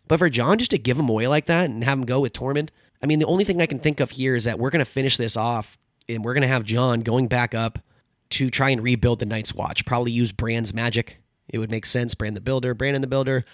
But 0.09 0.19
for 0.19 0.29
Jon 0.29 0.59
just 0.59 0.71
to 0.73 0.79
give 0.79 0.99
him 0.99 1.09
away 1.09 1.27
like 1.29 1.47
that 1.47 1.67
and 1.67 1.85
have 1.85 1.99
him 1.99 2.05
go 2.05 2.21
with 2.21 2.33
Tormund, 2.33 2.69
I 3.03 3.07
mean, 3.07 3.19
the 3.19 3.27
only 3.27 3.45
thing 3.45 3.61
I 3.61 3.67
can 3.67 3.79
think 3.79 4.01
of 4.01 4.13
here 4.13 4.35
is 4.35 4.45
that 4.45 4.59
we're 4.59 4.71
to 4.85 4.91
finish 4.91 5.17
this 5.17 5.37
off 5.37 5.79
and 6.09 6.25
we're 6.25 6.35
to 6.43 6.49
have 6.49 6.65
Jon 6.65 7.01
going 7.01 7.29
back 7.29 7.55
up 7.55 7.79
to 8.31 8.51
try 8.51 8.71
and 8.71 8.83
rebuild 8.83 9.19
the 9.19 9.27
Night's 9.27 9.55
Watch. 9.55 9.85
Probably 9.85 10.13
use 10.13 10.33
Bran's 10.33 10.75
magic. 10.75 11.19
It 11.49 11.59
would 11.59 11.71
make 11.71 11.87
sense. 11.87 12.15
Bran 12.15 12.35
the 12.35 12.41
Builder, 12.41 12.75
Brandon 12.75 13.01
the 13.01 13.07
Builder. 13.07 13.45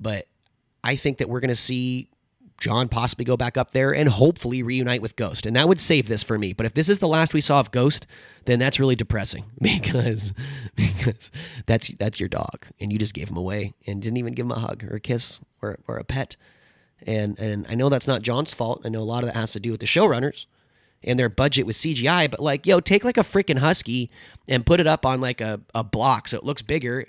But 0.00 0.28
I 0.82 0.96
think 0.96 1.18
that 1.18 1.28
we're 1.28 1.40
to 1.48 1.56
see 1.56 2.08
Jon 2.58 2.88
possibly 2.88 3.24
go 3.24 3.36
back 3.36 3.56
up 3.56 3.70
there 3.70 3.94
and 3.94 4.08
hopefully 4.08 4.62
reunite 4.62 5.00
with 5.00 5.16
Ghost. 5.16 5.46
And 5.46 5.54
that 5.54 5.68
would 5.68 5.80
save 5.80 6.08
this 6.08 6.24
for 6.24 6.38
me. 6.38 6.52
But 6.52 6.66
if 6.66 6.74
this 6.74 6.88
is 6.88 6.98
the 6.98 7.08
last 7.08 7.32
we 7.32 7.40
saw 7.40 7.60
of 7.60 7.70
Ghost, 7.70 8.06
then 8.46 8.58
that's 8.58 8.80
really 8.80 8.96
depressing 8.96 9.44
because 9.60 10.32
because 10.74 11.30
that's 11.66 11.88
that's 11.88 12.18
your 12.18 12.28
dog 12.28 12.66
and 12.80 12.92
you 12.92 12.98
just 12.98 13.14
gave 13.14 13.28
him 13.28 13.36
away 13.36 13.74
and 13.86 14.02
didn't 14.02 14.16
even 14.16 14.34
give 14.34 14.46
him 14.46 14.52
a 14.52 14.58
hug 14.58 14.84
or 14.84 14.96
a 14.96 15.00
kiss 15.00 15.40
or 15.62 15.78
or 15.86 15.96
a 15.96 16.04
pet. 16.04 16.36
And 17.06 17.38
and 17.38 17.64
I 17.68 17.76
know 17.76 17.88
that's 17.88 18.08
not 18.08 18.22
Jon's 18.22 18.52
fault. 18.52 18.82
I 18.84 18.88
know 18.88 19.00
a 19.00 19.02
lot 19.02 19.22
of 19.22 19.28
that 19.28 19.36
has 19.36 19.52
to 19.52 19.60
do 19.60 19.70
with 19.70 19.80
the 19.80 19.86
showrunners 19.86 20.46
and 21.04 21.16
their 21.16 21.28
budget 21.28 21.64
with 21.64 21.76
CGI, 21.76 22.28
but 22.28 22.40
like, 22.40 22.66
yo, 22.66 22.80
take 22.80 23.04
like 23.04 23.16
a 23.16 23.22
freaking 23.22 23.58
husky 23.58 24.10
and 24.48 24.66
put 24.66 24.80
it 24.80 24.86
up 24.88 25.06
on 25.06 25.20
like 25.20 25.40
a, 25.40 25.60
a 25.72 25.84
block 25.84 26.26
so 26.26 26.38
it 26.38 26.44
looks 26.44 26.62
bigger. 26.62 27.06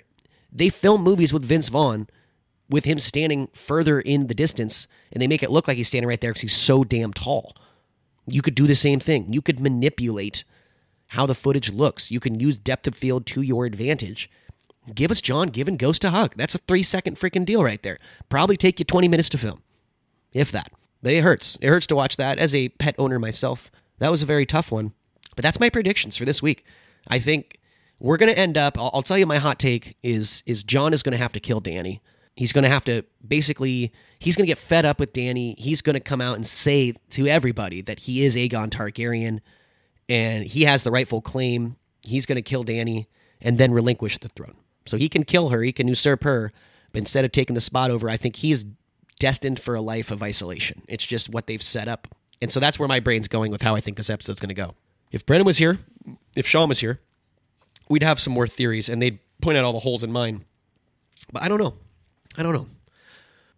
They 0.52 0.68
film 0.68 1.02
movies 1.02 1.32
with 1.32 1.44
Vince 1.44 1.68
Vaughn 1.68 2.08
with 2.70 2.84
him 2.84 2.98
standing 2.98 3.48
further 3.52 4.00
in 4.00 4.28
the 4.28 4.34
distance 4.34 4.86
and 5.12 5.20
they 5.20 5.26
make 5.26 5.42
it 5.42 5.50
look 5.50 5.68
like 5.68 5.76
he's 5.76 5.88
standing 5.88 6.08
right 6.08 6.20
there 6.20 6.30
because 6.30 6.42
he's 6.42 6.56
so 6.56 6.84
damn 6.84 7.12
tall. 7.12 7.54
You 8.26 8.42
could 8.42 8.54
do 8.54 8.66
the 8.66 8.74
same 8.74 9.00
thing. 9.00 9.32
You 9.32 9.42
could 9.42 9.60
manipulate 9.60 10.44
how 11.08 11.26
the 11.26 11.34
footage 11.34 11.70
looks. 11.72 12.10
You 12.10 12.20
can 12.20 12.38
use 12.38 12.58
depth 12.58 12.86
of 12.86 12.94
field 12.94 13.26
to 13.26 13.42
your 13.42 13.66
advantage. 13.66 14.30
Give 14.94 15.10
us 15.10 15.20
Jon 15.20 15.48
giving 15.48 15.76
Ghost 15.76 16.04
a 16.04 16.10
hug. 16.10 16.34
That's 16.36 16.54
a 16.54 16.58
three 16.58 16.84
second 16.84 17.18
freaking 17.18 17.44
deal 17.44 17.64
right 17.64 17.82
there. 17.82 17.98
Probably 18.28 18.56
take 18.56 18.78
you 18.78 18.84
20 18.84 19.08
minutes 19.08 19.28
to 19.30 19.38
film, 19.38 19.62
if 20.32 20.52
that. 20.52 20.72
But 21.02 21.12
it 21.12 21.22
hurts. 21.22 21.58
It 21.60 21.68
hurts 21.68 21.86
to 21.88 21.96
watch 21.96 22.16
that 22.16 22.38
as 22.38 22.54
a 22.54 22.68
pet 22.70 22.94
owner 22.98 23.18
myself. 23.18 23.72
That 23.98 24.10
was 24.10 24.22
a 24.22 24.26
very 24.26 24.46
tough 24.46 24.70
one. 24.70 24.92
But 25.34 25.42
that's 25.42 25.60
my 25.60 25.70
predictions 25.70 26.16
for 26.16 26.24
this 26.24 26.42
week. 26.42 26.64
I 27.08 27.18
think 27.18 27.58
we're 27.98 28.16
going 28.16 28.32
to 28.32 28.38
end 28.38 28.56
up. 28.56 28.78
I'll, 28.78 28.90
I'll 28.94 29.02
tell 29.02 29.18
you 29.18 29.26
my 29.26 29.38
hot 29.38 29.58
take 29.58 29.96
is 30.02 30.42
is 30.46 30.62
Jon 30.62 30.92
is 30.92 31.02
going 31.02 31.12
to 31.12 31.22
have 31.22 31.32
to 31.32 31.40
kill 31.40 31.60
Danny. 31.60 32.02
He's 32.40 32.54
going 32.54 32.62
to 32.62 32.70
have 32.70 32.86
to 32.86 33.04
basically. 33.28 33.92
He's 34.18 34.34
going 34.34 34.44
to 34.44 34.50
get 34.50 34.56
fed 34.56 34.86
up 34.86 34.98
with 34.98 35.12
Danny. 35.12 35.54
He's 35.58 35.82
going 35.82 35.92
to 35.92 36.00
come 36.00 36.22
out 36.22 36.36
and 36.36 36.46
say 36.46 36.94
to 37.10 37.26
everybody 37.26 37.82
that 37.82 37.98
he 38.00 38.24
is 38.24 38.34
Aegon 38.34 38.70
Targaryen, 38.70 39.40
and 40.08 40.46
he 40.46 40.62
has 40.62 40.82
the 40.82 40.90
rightful 40.90 41.20
claim. 41.20 41.76
He's 42.02 42.24
going 42.24 42.36
to 42.36 42.42
kill 42.42 42.64
Danny 42.64 43.08
and 43.42 43.58
then 43.58 43.72
relinquish 43.72 44.16
the 44.16 44.28
throne. 44.30 44.54
So 44.86 44.96
he 44.96 45.06
can 45.06 45.24
kill 45.24 45.50
her. 45.50 45.62
He 45.62 45.70
can 45.70 45.86
usurp 45.86 46.24
her. 46.24 46.50
But 46.92 47.00
instead 47.00 47.26
of 47.26 47.32
taking 47.32 47.52
the 47.52 47.60
spot 47.60 47.90
over, 47.90 48.08
I 48.08 48.16
think 48.16 48.36
he's 48.36 48.64
destined 49.18 49.60
for 49.60 49.74
a 49.74 49.82
life 49.82 50.10
of 50.10 50.22
isolation. 50.22 50.80
It's 50.88 51.04
just 51.04 51.28
what 51.28 51.46
they've 51.46 51.62
set 51.62 51.88
up. 51.88 52.08
And 52.40 52.50
so 52.50 52.58
that's 52.58 52.78
where 52.78 52.88
my 52.88 53.00
brain's 53.00 53.28
going 53.28 53.50
with 53.50 53.60
how 53.60 53.74
I 53.74 53.82
think 53.82 53.98
this 53.98 54.08
episode's 54.08 54.40
going 54.40 54.48
to 54.48 54.54
go. 54.54 54.76
If 55.12 55.26
Brennan 55.26 55.44
was 55.44 55.58
here, 55.58 55.78
if 56.34 56.46
Sean 56.46 56.70
was 56.70 56.78
here, 56.78 57.00
we'd 57.90 58.02
have 58.02 58.18
some 58.18 58.32
more 58.32 58.46
theories 58.46 58.88
and 58.88 59.02
they'd 59.02 59.18
point 59.42 59.58
out 59.58 59.64
all 59.66 59.74
the 59.74 59.80
holes 59.80 60.02
in 60.02 60.10
mine. 60.10 60.46
But 61.30 61.42
I 61.42 61.48
don't 61.48 61.60
know. 61.60 61.74
I 62.36 62.42
don't 62.42 62.54
know. 62.54 62.68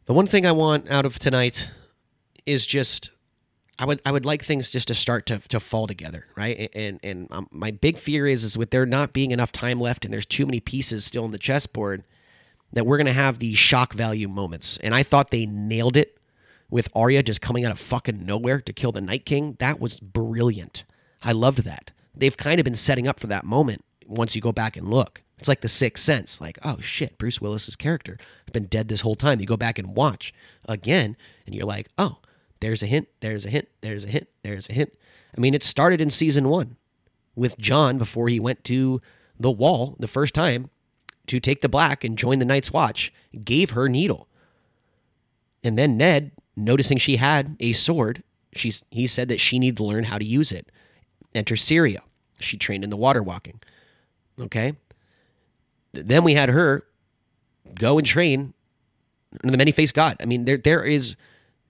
The 0.07 0.15
one 0.15 0.27
thing 0.27 0.47
I 0.47 0.53
want 0.53 0.91
out 0.91 1.05
of 1.07 1.19
tonight 1.19 1.69
is 2.47 2.67
just 2.67 3.11
I 3.79 3.85
would 3.85 4.01
I 4.05 4.13
would 4.13 4.25
like 4.25 4.45
things 4.45 4.71
just 4.71 4.89
to 4.89 4.95
start 4.95 5.27
to, 5.27 5.39
to 5.39 5.61
fall 5.61 5.87
together, 5.87 6.27
right? 6.37 6.71
And 6.75 7.01
and 7.03 7.29
um, 7.31 7.49
my 7.51 7.71
big 7.71 7.99
fear 7.99 8.27
is 8.27 8.45
is 8.45 8.59
with 8.59 8.71
there 8.71 8.87
not 8.87 9.13
being 9.13 9.31
enough 9.31 9.53
time 9.53 9.81
left 9.81 10.05
and 10.05 10.13
there's 10.13 10.27
too 10.27 10.47
many 10.47 10.61
pieces 10.61 11.05
still 11.05 11.25
in 11.25 11.31
the 11.31 11.39
chessboard 11.39 12.05
that 12.73 12.87
we're 12.87 12.97
gonna 12.97 13.13
have 13.13 13.39
these 13.39 13.59
shock 13.59 13.93
value 13.93 14.29
moments. 14.29 14.79
And 14.83 14.95
I 14.95 15.03
thought 15.03 15.31
they 15.31 15.47
nailed 15.47 15.97
it 15.97 16.19
with 16.71 16.89
Arya 16.95 17.23
just 17.23 17.41
coming 17.41 17.65
out 17.65 17.73
of 17.73 17.79
fucking 17.79 18.25
nowhere 18.25 18.61
to 18.61 18.73
kill 18.73 18.93
the 18.93 19.01
Night 19.01 19.27
King. 19.27 19.57
That 19.59 19.79
was 19.79 20.01
brilliant. 20.01 20.85
I 21.23 21.33
loved 21.33 21.65
that. 21.65 21.93
They've 22.15 22.37
kind 22.37 22.59
of 22.61 22.65
been 22.65 22.75
setting 22.75 23.07
up 23.07 23.21
for 23.21 23.27
that 23.29 23.45
moment 23.45 23.85
once 24.07 24.35
you 24.35 24.41
go 24.41 24.53
back 24.53 24.77
and 24.77 24.89
look. 24.89 25.23
It's 25.43 25.49
like 25.49 25.61
the 25.61 25.67
sixth 25.67 26.05
sense. 26.05 26.41
Like, 26.41 26.57
oh 26.63 26.79
shit, 26.81 27.19
Bruce 27.19 27.41
Willis's 27.41 27.75
character 27.75 28.17
has 28.47 28.53
been 28.53 28.67
dead 28.67 28.87
this 28.87 29.01
whole 29.01 29.17
time. 29.17 29.41
You 29.41 29.47
go 29.47 29.57
back 29.57 29.77
and 29.77 29.97
watch 29.97 30.33
again, 30.69 31.17
and 31.45 31.53
you're 31.53 31.67
like, 31.67 31.89
oh, 31.99 32.19
there's 32.61 32.81
a 32.81 32.87
hint, 32.87 33.09
there's 33.19 33.45
a 33.45 33.51
hint, 33.51 33.67
there's 33.81 34.05
a 34.05 34.09
hint, 34.09 34.29
there's 34.45 34.69
a 34.69 34.73
hint. 34.73 34.97
I 35.37 35.41
mean, 35.41 35.53
it 35.53 35.65
started 35.65 36.01
in 36.01 36.11
season 36.11 36.49
one 36.49 36.77
with 37.35 37.59
Jon 37.59 37.99
before 37.99 38.29
he 38.29 38.39
went 38.39 38.63
to 38.67 39.03
the 39.37 39.51
wall 39.51 39.97
the 39.99 40.07
first 40.07 40.33
time 40.33 40.71
to 41.27 41.41
take 41.41 41.61
the 41.61 41.69
black 41.69 42.05
and 42.05 42.17
join 42.17 42.39
the 42.39 42.45
Night's 42.45 42.73
Watch, 42.73 43.13
gave 43.43 43.71
her 43.71 43.89
needle. 43.89 44.29
And 45.65 45.77
then 45.77 45.97
Ned, 45.97 46.31
noticing 46.55 46.99
she 46.99 47.17
had 47.17 47.57
a 47.59 47.73
sword, 47.73 48.23
she's 48.53 48.85
he 48.93 49.09
said 49.09 49.27
that 49.27 49.41
she 49.41 49.59
needed 49.59 49.79
to 49.79 49.85
learn 49.85 50.05
how 50.05 50.19
to 50.19 50.25
use 50.25 50.53
it. 50.53 50.71
Enter 51.35 51.57
Syrio. 51.57 52.03
She 52.39 52.57
trained 52.57 52.85
in 52.85 52.91
the 52.91 52.97
water 52.97 53.25
walking. 53.25 53.61
Okay. 54.41 54.75
Then 55.93 56.25
we 56.25 56.35
had 56.35 56.49
her 56.49 56.85
go 57.75 57.99
and 57.99 58.07
train 58.07 58.55
the 59.43 59.57
many 59.57 59.73
faced 59.73 59.95
God. 59.95 60.17
I 60.21 60.27
mean, 60.27 60.45
there 60.45 60.57
there 60.57 60.85
is 60.85 61.17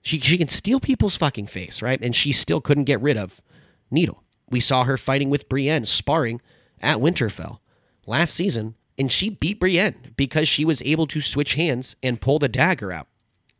she 0.01 0.19
she 0.19 0.37
can 0.37 0.49
steal 0.49 0.79
people's 0.79 1.15
fucking 1.15 1.47
face, 1.47 1.81
right? 1.81 1.99
And 2.01 2.15
she 2.15 2.31
still 2.31 2.61
couldn't 2.61 2.83
get 2.85 3.01
rid 3.01 3.17
of 3.17 3.41
Needle. 3.89 4.23
We 4.49 4.59
saw 4.59 4.83
her 4.83 4.97
fighting 4.97 5.29
with 5.29 5.49
Brienne, 5.49 5.85
sparring 5.85 6.41
at 6.81 6.97
Winterfell 6.97 7.59
last 8.05 8.33
season, 8.33 8.75
and 8.97 9.11
she 9.11 9.29
beat 9.29 9.59
Brienne 9.59 10.13
because 10.15 10.47
she 10.47 10.65
was 10.65 10.81
able 10.83 11.07
to 11.07 11.21
switch 11.21 11.55
hands 11.55 11.95
and 12.03 12.21
pull 12.21 12.39
the 12.39 12.49
dagger 12.49 12.91
out. 12.91 13.07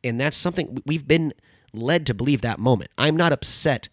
And 0.03 0.19
that's 0.19 0.37
something 0.37 0.81
we've 0.85 1.07
been 1.07 1.33
led 1.71 2.05
to 2.07 2.13
believe 2.13 2.41
that 2.41 2.59
moment. 2.59 2.91
I'm 2.97 3.15
not 3.15 3.31
upset. 3.31 3.89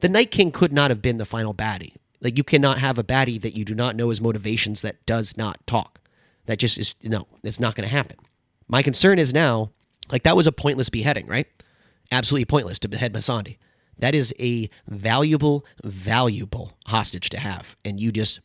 The 0.00 0.08
Night 0.08 0.30
King 0.30 0.50
could 0.50 0.72
not 0.72 0.90
have 0.90 1.00
been 1.00 1.18
the 1.18 1.24
final 1.24 1.54
baddie. 1.54 1.94
Like 2.20 2.36
you 2.36 2.44
cannot 2.44 2.78
have 2.78 2.98
a 2.98 3.04
baddie 3.04 3.40
that 3.40 3.56
you 3.56 3.64
do 3.64 3.74
not 3.74 3.96
know 3.96 4.08
his 4.10 4.20
motivations 4.20 4.82
that 4.82 5.04
does 5.06 5.36
not 5.36 5.64
talk. 5.66 6.00
That 6.46 6.58
just 6.58 6.78
is 6.78 6.94
no, 7.02 7.26
it's 7.42 7.60
not 7.60 7.74
going 7.74 7.88
to 7.88 7.94
happen. 7.94 8.16
My 8.68 8.82
concern 8.82 9.18
is 9.18 9.32
now, 9.32 9.70
like 10.10 10.22
that 10.24 10.36
was 10.36 10.46
a 10.46 10.52
pointless 10.52 10.88
beheading, 10.88 11.26
right? 11.26 11.46
Absolutely 12.10 12.46
pointless 12.46 12.78
to 12.80 12.88
behead 12.88 13.12
Missandei. 13.12 13.58
That 13.98 14.14
is 14.14 14.34
a 14.38 14.68
valuable, 14.88 15.64
valuable 15.84 16.76
hostage 16.86 17.30
to 17.30 17.38
have, 17.38 17.76
and 17.84 18.00
you 18.00 18.10
just 18.10 18.40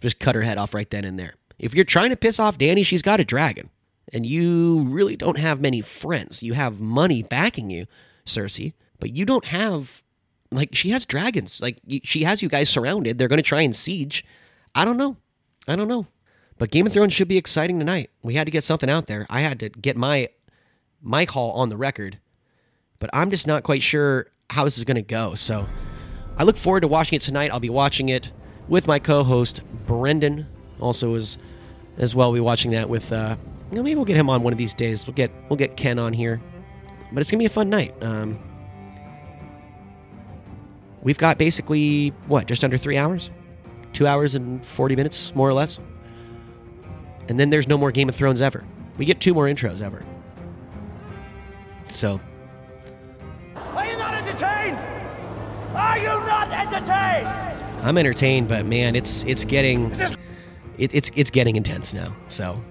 just 0.00 0.18
cut 0.18 0.34
her 0.34 0.42
head 0.42 0.58
off 0.58 0.74
right 0.74 0.90
then 0.90 1.04
and 1.04 1.18
there. 1.18 1.34
If 1.58 1.74
you're 1.74 1.84
trying 1.84 2.10
to 2.10 2.16
piss 2.16 2.38
off 2.38 2.58
Danny, 2.58 2.82
she's 2.82 3.02
got 3.02 3.20
a 3.20 3.24
dragon, 3.24 3.70
and 4.12 4.26
you 4.26 4.82
really 4.82 5.16
don't 5.16 5.38
have 5.38 5.60
many 5.60 5.80
friends. 5.80 6.42
You 6.42 6.52
have 6.54 6.80
money 6.80 7.22
backing 7.22 7.70
you, 7.70 7.86
Cersei, 8.26 8.74
but 9.00 9.10
you 9.10 9.24
don't 9.24 9.46
have 9.46 10.02
like 10.50 10.74
she 10.74 10.90
has 10.90 11.04
dragons. 11.04 11.60
Like 11.60 11.78
she 12.04 12.24
has 12.24 12.42
you 12.42 12.48
guys 12.48 12.68
surrounded. 12.68 13.18
They're 13.18 13.28
going 13.28 13.38
to 13.38 13.42
try 13.42 13.62
and 13.62 13.74
siege. 13.74 14.24
I 14.74 14.84
don't 14.84 14.96
know. 14.96 15.16
I 15.66 15.76
don't 15.76 15.88
know. 15.88 16.06
But 16.58 16.70
Game 16.70 16.86
of 16.86 16.92
Thrones 16.92 17.12
should 17.12 17.28
be 17.28 17.38
exciting 17.38 17.78
tonight. 17.78 18.10
We 18.22 18.34
had 18.34 18.44
to 18.44 18.50
get 18.50 18.64
something 18.64 18.90
out 18.90 19.06
there. 19.06 19.26
I 19.28 19.40
had 19.40 19.58
to 19.60 19.68
get 19.68 19.96
my 19.96 20.28
my 21.02 21.26
call 21.26 21.52
on 21.52 21.68
the 21.68 21.76
record, 21.76 22.18
but 23.00 23.10
I'm 23.12 23.30
just 23.30 23.46
not 23.46 23.64
quite 23.64 23.82
sure 23.82 24.28
how 24.50 24.64
this 24.64 24.78
is 24.78 24.84
going 24.84 24.96
to 24.96 25.02
go. 25.02 25.34
So 25.34 25.66
I 26.36 26.44
look 26.44 26.56
forward 26.56 26.80
to 26.80 26.88
watching 26.88 27.16
it 27.16 27.22
tonight. 27.22 27.50
I'll 27.52 27.60
be 27.60 27.70
watching 27.70 28.08
it 28.08 28.30
with 28.68 28.86
my 28.86 28.98
co-host 28.98 29.62
Brendan. 29.86 30.46
Also, 30.80 31.14
as 31.14 31.38
as 31.98 32.14
well, 32.14 32.30
we'll 32.30 32.36
be 32.36 32.44
watching 32.44 32.70
that 32.72 32.88
with. 32.88 33.12
Uh, 33.12 33.36
maybe 33.72 33.94
we'll 33.94 34.04
get 34.04 34.16
him 34.16 34.30
on 34.30 34.42
one 34.42 34.52
of 34.52 34.58
these 34.58 34.74
days. 34.74 35.06
We'll 35.06 35.14
get 35.14 35.30
we'll 35.48 35.56
get 35.56 35.76
Ken 35.76 35.98
on 35.98 36.12
here, 36.12 36.40
but 37.12 37.20
it's 37.20 37.30
gonna 37.30 37.40
be 37.40 37.46
a 37.46 37.50
fun 37.50 37.70
night. 37.70 37.94
Um, 38.02 38.38
we've 41.02 41.18
got 41.18 41.38
basically 41.38 42.10
what 42.26 42.46
just 42.46 42.62
under 42.62 42.78
three 42.78 42.96
hours, 42.96 43.30
two 43.92 44.06
hours 44.06 44.34
and 44.34 44.64
forty 44.64 44.94
minutes, 44.96 45.34
more 45.34 45.48
or 45.48 45.54
less 45.54 45.80
and 47.28 47.38
then 47.38 47.50
there's 47.50 47.68
no 47.68 47.78
more 47.78 47.90
Game 47.90 48.08
of 48.08 48.16
Thrones 48.16 48.42
ever. 48.42 48.64
We 48.98 49.04
get 49.04 49.20
two 49.20 49.34
more 49.34 49.46
intros 49.46 49.80
ever. 49.80 50.04
So. 51.88 52.20
Are 53.56 53.86
you 53.86 53.96
not 53.96 54.14
entertained? 54.14 54.78
Are 55.74 55.98
you 55.98 56.06
not 56.06 56.50
entertained? 56.50 57.52
I'm 57.82 57.98
entertained, 57.98 58.48
but 58.48 58.64
man, 58.64 58.94
it's 58.94 59.24
it's 59.24 59.44
getting 59.44 59.90
it, 60.78 60.94
it's 60.94 61.10
it's 61.16 61.30
getting 61.30 61.56
intense 61.56 61.92
now. 61.92 62.14
So 62.28 62.62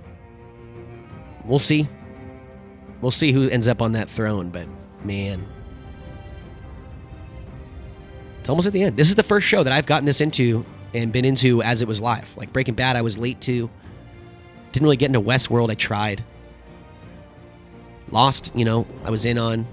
we'll 1.43 1.59
see. 1.59 1.87
We'll 3.01 3.11
see 3.11 3.31
who 3.31 3.49
ends 3.49 3.67
up 3.67 3.81
on 3.81 3.93
that 3.93 4.09
throne, 4.09 4.49
but 4.49 4.67
man. 5.03 5.45
It's 8.39 8.49
almost 8.49 8.67
at 8.67 8.73
the 8.73 8.83
end. 8.83 8.97
This 8.97 9.09
is 9.09 9.15
the 9.15 9.23
first 9.23 9.45
show 9.45 9.63
that 9.63 9.73
I've 9.73 9.85
gotten 9.85 10.05
this 10.05 10.21
into 10.21 10.65
and 10.93 11.11
been 11.11 11.25
into 11.25 11.61
as 11.61 11.81
it 11.81 11.87
was 11.87 12.01
live. 12.01 12.35
Like 12.37 12.51
Breaking 12.53 12.73
Bad, 12.73 12.95
I 12.95 13.01
was 13.01 13.17
late 13.17 13.39
to. 13.41 13.69
Didn't 14.71 14.83
really 14.85 14.97
get 14.97 15.07
into 15.07 15.21
Westworld. 15.21 15.69
I 15.69 15.75
tried. 15.75 16.23
Lost, 18.09 18.51
you 18.55 18.65
know, 18.65 18.85
I 19.03 19.09
was 19.09 19.25
in 19.25 19.37
on. 19.37 19.65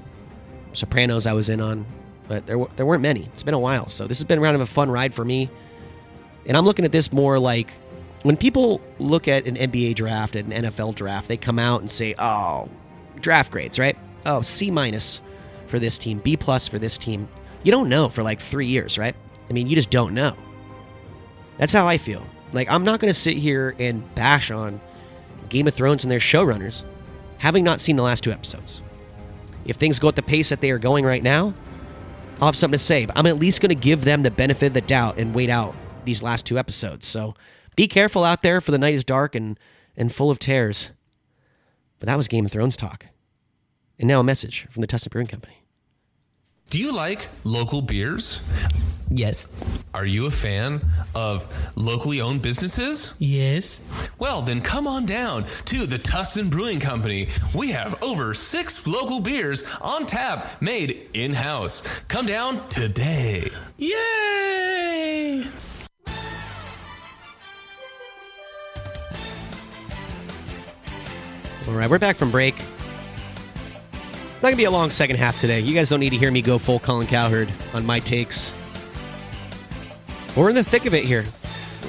Sopranos 0.73 1.27
I 1.27 1.33
was 1.33 1.49
in 1.49 1.61
on, 1.61 1.87
but 2.29 2.47
there 2.47 2.59
there 2.77 2.87
weren't 2.87 3.03
many. 3.03 3.29
It's 3.33 3.43
been 3.43 3.55
a 3.55 3.59
while, 3.59 3.89
so 3.89 4.07
this 4.07 4.19
has 4.19 4.25
been 4.25 4.41
kind 4.41 4.55
of 4.55 4.61
a 4.61 4.67
fun 4.67 4.91
ride 4.91 5.15
for 5.15 5.25
me. 5.25 5.51
And 6.47 6.57
I'm 6.57 6.65
looking 6.65 6.85
at 6.85 6.93
this 6.93 7.13
more 7.13 7.39
like 7.39 7.73
when 8.23 8.37
people 8.37 8.81
look 8.99 9.29
at 9.29 9.47
an 9.47 9.57
NBA 9.57 9.95
draft 9.95 10.37
and 10.37 10.53
an 10.53 10.65
NFL 10.65 10.95
draft, 10.95 11.29
they 11.29 11.37
come 11.37 11.59
out 11.59 11.81
and 11.81 11.91
say, 11.91 12.15
"Oh, 12.19 12.69
draft 13.21 13.51
grades, 13.51 13.79
right? 13.79 13.97
Oh, 14.27 14.43
C 14.43 14.71
minus 14.71 15.21
for 15.67 15.79
this 15.79 15.99
team, 15.99 16.19
B 16.19 16.37
plus 16.37 16.69
for 16.69 16.79
this 16.79 16.99
team." 16.99 17.29
You 17.63 17.73
don't 17.73 17.89
know 17.89 18.09
for 18.09 18.23
like 18.23 18.41
three 18.41 18.67
years, 18.67 18.99
right? 18.99 19.17
I 19.49 19.53
mean, 19.53 19.67
you 19.67 19.75
just 19.75 19.91
don't 19.91 20.15
know. 20.15 20.37
That's 21.57 21.73
how 21.73 21.89
I 21.89 21.99
feel. 21.99 22.23
Like 22.53 22.71
I'm 22.71 22.85
not 22.85 23.01
going 23.01 23.13
to 23.13 23.19
sit 23.19 23.37
here 23.37 23.75
and 23.79 24.15
bash 24.15 24.51
on 24.51 24.81
Game 25.49 25.67
of 25.67 25.75
Thrones 25.75 26.05
and 26.05 26.11
their 26.11 26.19
showrunners, 26.19 26.83
having 27.39 27.65
not 27.65 27.81
seen 27.81 27.97
the 27.97 28.03
last 28.03 28.25
two 28.25 28.33
episodes. 28.33 28.83
If 29.65 29.77
things 29.77 29.99
go 29.99 30.09
at 30.09 30.17
the 30.17 30.23
pace 30.23 30.49
that 30.49 30.61
they 30.61 30.71
are 30.71 30.79
going 30.79 31.05
right 31.05 31.23
now, 31.23 31.55
I'll 32.41 32.49
have 32.49 32.57
something 32.57 32.79
to 32.79 32.85
say. 32.85 33.07
But 33.07 33.19
I'm 33.19 33.27
at 33.27 33.39
least 33.39 33.61
going 33.61 33.69
to 33.71 33.75
give 33.75 34.05
them 34.05 34.23
the 34.23 34.31
benefit 34.31 34.67
of 34.67 34.75
the 34.75 34.81
doubt 34.81 35.19
and 35.19 35.35
wait 35.35 35.51
out 35.51 35.75
these 36.05 36.23
last 36.23 36.47
two 36.47 36.59
episodes. 36.59 37.07
So 37.07 37.35
be 37.77 37.87
careful 37.87 38.25
out 38.25 38.43
there, 38.43 38.61
for 38.61 38.71
the 38.71 38.79
night 38.79 38.95
is 38.95 39.05
dark 39.05 39.35
and, 39.35 39.59
and 39.97 40.13
full 40.13 40.31
of 40.31 40.39
tears. 40.39 40.91
But 41.99 42.07
that 42.07 42.17
was 42.17 42.29
Game 42.29 42.47
of 42.47 42.53
Thrones 42.53 42.77
talk. 42.77 43.07
And 43.99 44.09
now 44.09 44.21
a 44.21 44.25
message 44.25 44.67
from 44.71 44.81
the 44.81 44.87
Tustin 44.87 45.11
Brewing 45.11 45.27
Company. 45.27 45.65
Do 46.71 46.79
you 46.79 46.95
like 46.95 47.29
local 47.45 47.83
beers? 47.83 48.41
Yes. 49.11 49.49
Are 49.94 50.05
you 50.05 50.27
a 50.27 50.31
fan 50.31 50.83
of 51.14 51.47
locally 51.77 52.21
owned 52.21 52.42
businesses? 52.42 53.14
Yes. 53.18 53.90
Well, 54.18 54.42
then 54.42 54.61
come 54.61 54.87
on 54.87 55.07
down 55.07 55.44
to 55.66 55.87
the 55.87 55.99
Tustin 55.99 56.51
Brewing 56.51 56.81
Company. 56.81 57.29
We 57.55 57.71
have 57.71 58.03
over 58.03 58.35
six 58.35 58.87
local 58.87 59.21
beers 59.21 59.64
on 59.81 60.07
tap 60.07 60.61
made 60.61 61.09
in 61.14 61.33
house. 61.33 61.83
Come 62.09 62.27
down 62.27 62.68
today. 62.68 63.51
Yay! 63.79 65.44
All 71.66 71.75
right, 71.75 71.90
we're 71.90 71.99
back 71.99 72.16
from 72.16 72.31
break. 72.31 72.57
Not 74.40 74.42
gonna 74.42 74.57
be 74.57 74.64
a 74.64 74.71
long 74.71 74.90
second 74.90 75.16
half 75.16 75.40
today. 75.40 75.61
You 75.61 75.75
guys 75.75 75.88
don't 75.88 76.01
need 76.01 76.11
to 76.11 76.16
hear 76.16 76.31
me 76.31 76.42
go 76.42 76.59
full 76.59 76.79
Colin 76.79 77.07
Cowherd 77.07 77.53
on 77.75 77.85
my 77.85 77.99
takes. 77.99 78.53
We're 80.38 80.51
in 80.51 80.55
the 80.55 80.62
thick 80.62 80.87
of 80.87 80.94
it 80.94 81.03
here. 81.03 81.24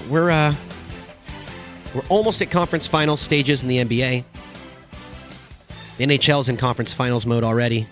We're 0.09 0.31
uh, 0.31 0.55
we're 1.93 2.01
almost 2.09 2.41
at 2.41 2.49
conference 2.49 2.87
final 2.87 3.15
stages 3.15 3.61
in 3.61 3.69
the 3.69 3.77
NBA. 3.77 4.23
NHL's 5.99 6.49
in 6.49 6.57
conference 6.57 6.91
finals 6.91 7.27
mode 7.27 7.43
already. 7.43 7.85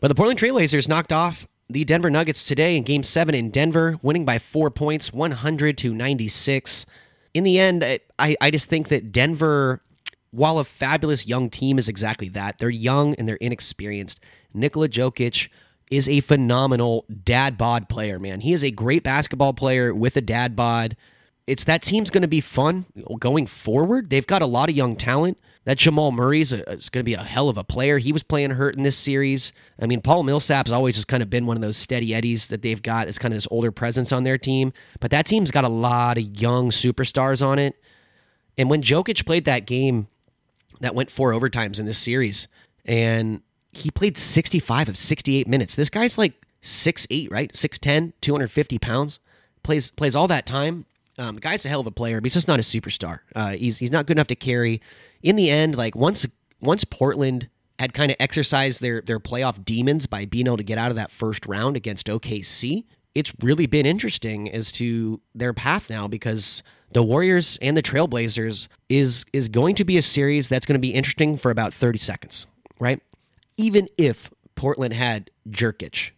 But 0.00 0.08
the 0.08 0.14
Portland 0.14 0.40
Trailblazers 0.40 0.88
knocked 0.88 1.12
off 1.12 1.46
the 1.68 1.84
Denver 1.84 2.08
Nuggets 2.08 2.46
today 2.46 2.78
in 2.78 2.82
Game 2.82 3.02
Seven 3.02 3.34
in 3.34 3.50
Denver, 3.50 3.98
winning 4.00 4.24
by 4.24 4.38
four 4.38 4.70
points, 4.70 5.12
100 5.12 5.76
to 5.76 5.92
96. 5.92 6.86
In 7.34 7.44
the 7.44 7.58
end, 7.58 7.84
I 8.18 8.36
I 8.40 8.50
just 8.50 8.70
think 8.70 8.88
that 8.88 9.12
Denver 9.12 9.82
while 10.30 10.58
a 10.58 10.64
fabulous 10.64 11.26
young 11.26 11.50
team 11.50 11.76
is 11.76 11.90
exactly 11.90 12.30
that, 12.30 12.56
they're 12.56 12.70
young 12.70 13.14
and 13.16 13.28
they're 13.28 13.36
inexperienced. 13.36 14.18
Nikola 14.54 14.88
Jokic 14.88 15.50
is 15.92 16.08
a 16.08 16.20
phenomenal 16.20 17.04
dad 17.22 17.58
bod 17.58 17.86
player, 17.86 18.18
man. 18.18 18.40
He 18.40 18.54
is 18.54 18.64
a 18.64 18.70
great 18.70 19.02
basketball 19.02 19.52
player 19.52 19.94
with 19.94 20.16
a 20.16 20.22
dad 20.22 20.56
bod. 20.56 20.96
It's 21.46 21.64
that 21.64 21.82
team's 21.82 22.08
going 22.08 22.22
to 22.22 22.28
be 22.28 22.40
fun 22.40 22.86
going 23.18 23.46
forward. 23.46 24.08
They've 24.08 24.26
got 24.26 24.40
a 24.40 24.46
lot 24.46 24.70
of 24.70 24.74
young 24.74 24.96
talent. 24.96 25.38
That 25.64 25.76
Jamal 25.76 26.10
Murray's 26.10 26.50
is 26.50 26.88
going 26.88 27.02
to 27.02 27.04
be 27.04 27.12
a 27.12 27.22
hell 27.22 27.50
of 27.50 27.58
a 27.58 27.62
player. 27.62 27.98
He 27.98 28.10
was 28.10 28.22
playing 28.22 28.52
hurt 28.52 28.74
in 28.74 28.84
this 28.84 28.96
series. 28.96 29.52
I 29.78 29.86
mean, 29.86 30.00
Paul 30.00 30.22
Millsap's 30.22 30.72
always 30.72 30.94
just 30.94 31.08
kind 31.08 31.22
of 31.22 31.28
been 31.28 31.44
one 31.44 31.58
of 31.58 31.60
those 31.60 31.76
steady 31.76 32.14
eddies 32.14 32.48
that 32.48 32.62
they've 32.62 32.82
got. 32.82 33.06
It's 33.06 33.18
kind 33.18 33.34
of 33.34 33.36
this 33.36 33.48
older 33.50 33.70
presence 33.70 34.12
on 34.12 34.24
their 34.24 34.38
team. 34.38 34.72
But 34.98 35.10
that 35.10 35.26
team's 35.26 35.50
got 35.50 35.64
a 35.64 35.68
lot 35.68 36.16
of 36.16 36.24
young 36.24 36.70
superstars 36.70 37.46
on 37.46 37.58
it. 37.58 37.76
And 38.56 38.70
when 38.70 38.82
Jokic 38.82 39.26
played 39.26 39.44
that 39.44 39.66
game 39.66 40.08
that 40.80 40.94
went 40.94 41.10
four 41.10 41.32
overtimes 41.32 41.78
in 41.78 41.84
this 41.84 41.98
series, 41.98 42.48
and 42.86 43.42
he 43.72 43.90
played 43.90 44.16
65 44.16 44.90
of 44.90 44.96
68 44.96 45.48
minutes. 45.48 45.74
This 45.74 45.90
guy's 45.90 46.18
like 46.18 46.34
6'8, 46.62 47.30
right? 47.30 47.52
6'10, 47.52 48.12
250 48.20 48.78
pounds. 48.78 49.18
Plays 49.62 49.90
plays 49.90 50.16
all 50.16 50.28
that 50.28 50.46
time. 50.46 50.86
Um, 51.18 51.36
the 51.36 51.40
guy's 51.40 51.64
a 51.64 51.68
hell 51.68 51.80
of 51.80 51.86
a 51.86 51.92
player, 51.92 52.20
but 52.20 52.26
he's 52.26 52.34
just 52.34 52.48
not 52.48 52.58
a 52.58 52.62
superstar. 52.62 53.20
Uh, 53.34 53.50
he's 53.50 53.78
he's 53.78 53.92
not 53.92 54.06
good 54.06 54.16
enough 54.16 54.26
to 54.28 54.34
carry. 54.34 54.80
In 55.22 55.36
the 55.36 55.50
end, 55.50 55.76
like 55.76 55.94
once 55.94 56.26
once 56.60 56.84
Portland 56.84 57.48
had 57.78 57.94
kind 57.94 58.10
of 58.10 58.16
exercised 58.18 58.80
their 58.80 59.00
their 59.00 59.20
playoff 59.20 59.64
demons 59.64 60.06
by 60.06 60.24
being 60.24 60.46
able 60.46 60.56
to 60.56 60.62
get 60.64 60.78
out 60.78 60.90
of 60.90 60.96
that 60.96 61.10
first 61.10 61.46
round 61.46 61.76
against 61.76 62.08
OKC, 62.08 62.84
it's 63.14 63.32
really 63.40 63.66
been 63.66 63.86
interesting 63.86 64.50
as 64.50 64.72
to 64.72 65.20
their 65.34 65.52
path 65.52 65.88
now 65.88 66.08
because 66.08 66.62
the 66.92 67.02
Warriors 67.02 67.58
and 67.62 67.76
the 67.76 67.82
Trailblazers 67.82 68.68
is 68.88 69.24
is 69.32 69.48
going 69.48 69.76
to 69.76 69.84
be 69.84 69.96
a 69.96 70.02
series 70.02 70.48
that's 70.48 70.66
going 70.66 70.74
to 70.74 70.80
be 70.80 70.92
interesting 70.92 71.36
for 71.36 71.50
about 71.50 71.72
30 71.72 71.98
seconds, 71.98 72.46
right? 72.80 73.00
Even 73.62 73.88
if 73.96 74.30
Portland 74.54 74.94
had 74.94 75.30
Jerkic, 75.48 76.10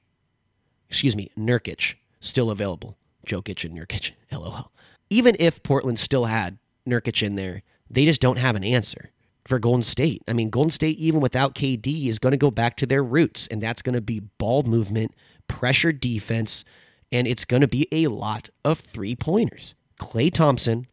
excuse 0.88 1.14
me, 1.14 1.30
Nurkic 1.38 1.94
still 2.20 2.50
available, 2.50 2.96
Jokic 3.26 3.64
and 3.64 3.78
Nurkic, 3.78 4.12
lol. 4.32 4.72
Even 5.10 5.36
if 5.38 5.62
Portland 5.62 5.98
still 5.98 6.24
had 6.24 6.58
Nurkic 6.88 7.22
in 7.22 7.34
there, 7.34 7.62
they 7.90 8.04
just 8.04 8.20
don't 8.20 8.38
have 8.38 8.56
an 8.56 8.64
answer 8.64 9.10
for 9.46 9.58
Golden 9.58 9.82
State. 9.82 10.22
I 10.26 10.32
mean, 10.32 10.50
Golden 10.50 10.70
State, 10.70 10.98
even 10.98 11.20
without 11.20 11.54
KD, 11.54 12.08
is 12.08 12.18
going 12.18 12.32
to 12.32 12.38
go 12.38 12.50
back 12.50 12.76
to 12.78 12.86
their 12.86 13.04
roots, 13.04 13.46
and 13.48 13.62
that's 13.62 13.82
going 13.82 13.94
to 13.94 14.00
be 14.00 14.20
ball 14.20 14.62
movement, 14.62 15.14
pressure 15.48 15.92
defense, 15.92 16.64
and 17.12 17.26
it's 17.26 17.44
going 17.44 17.60
to 17.60 17.68
be 17.68 17.86
a 17.92 18.08
lot 18.08 18.48
of 18.64 18.80
three 18.80 19.14
pointers. 19.14 19.74
Klay 20.00 20.32
Thompson 20.32 20.86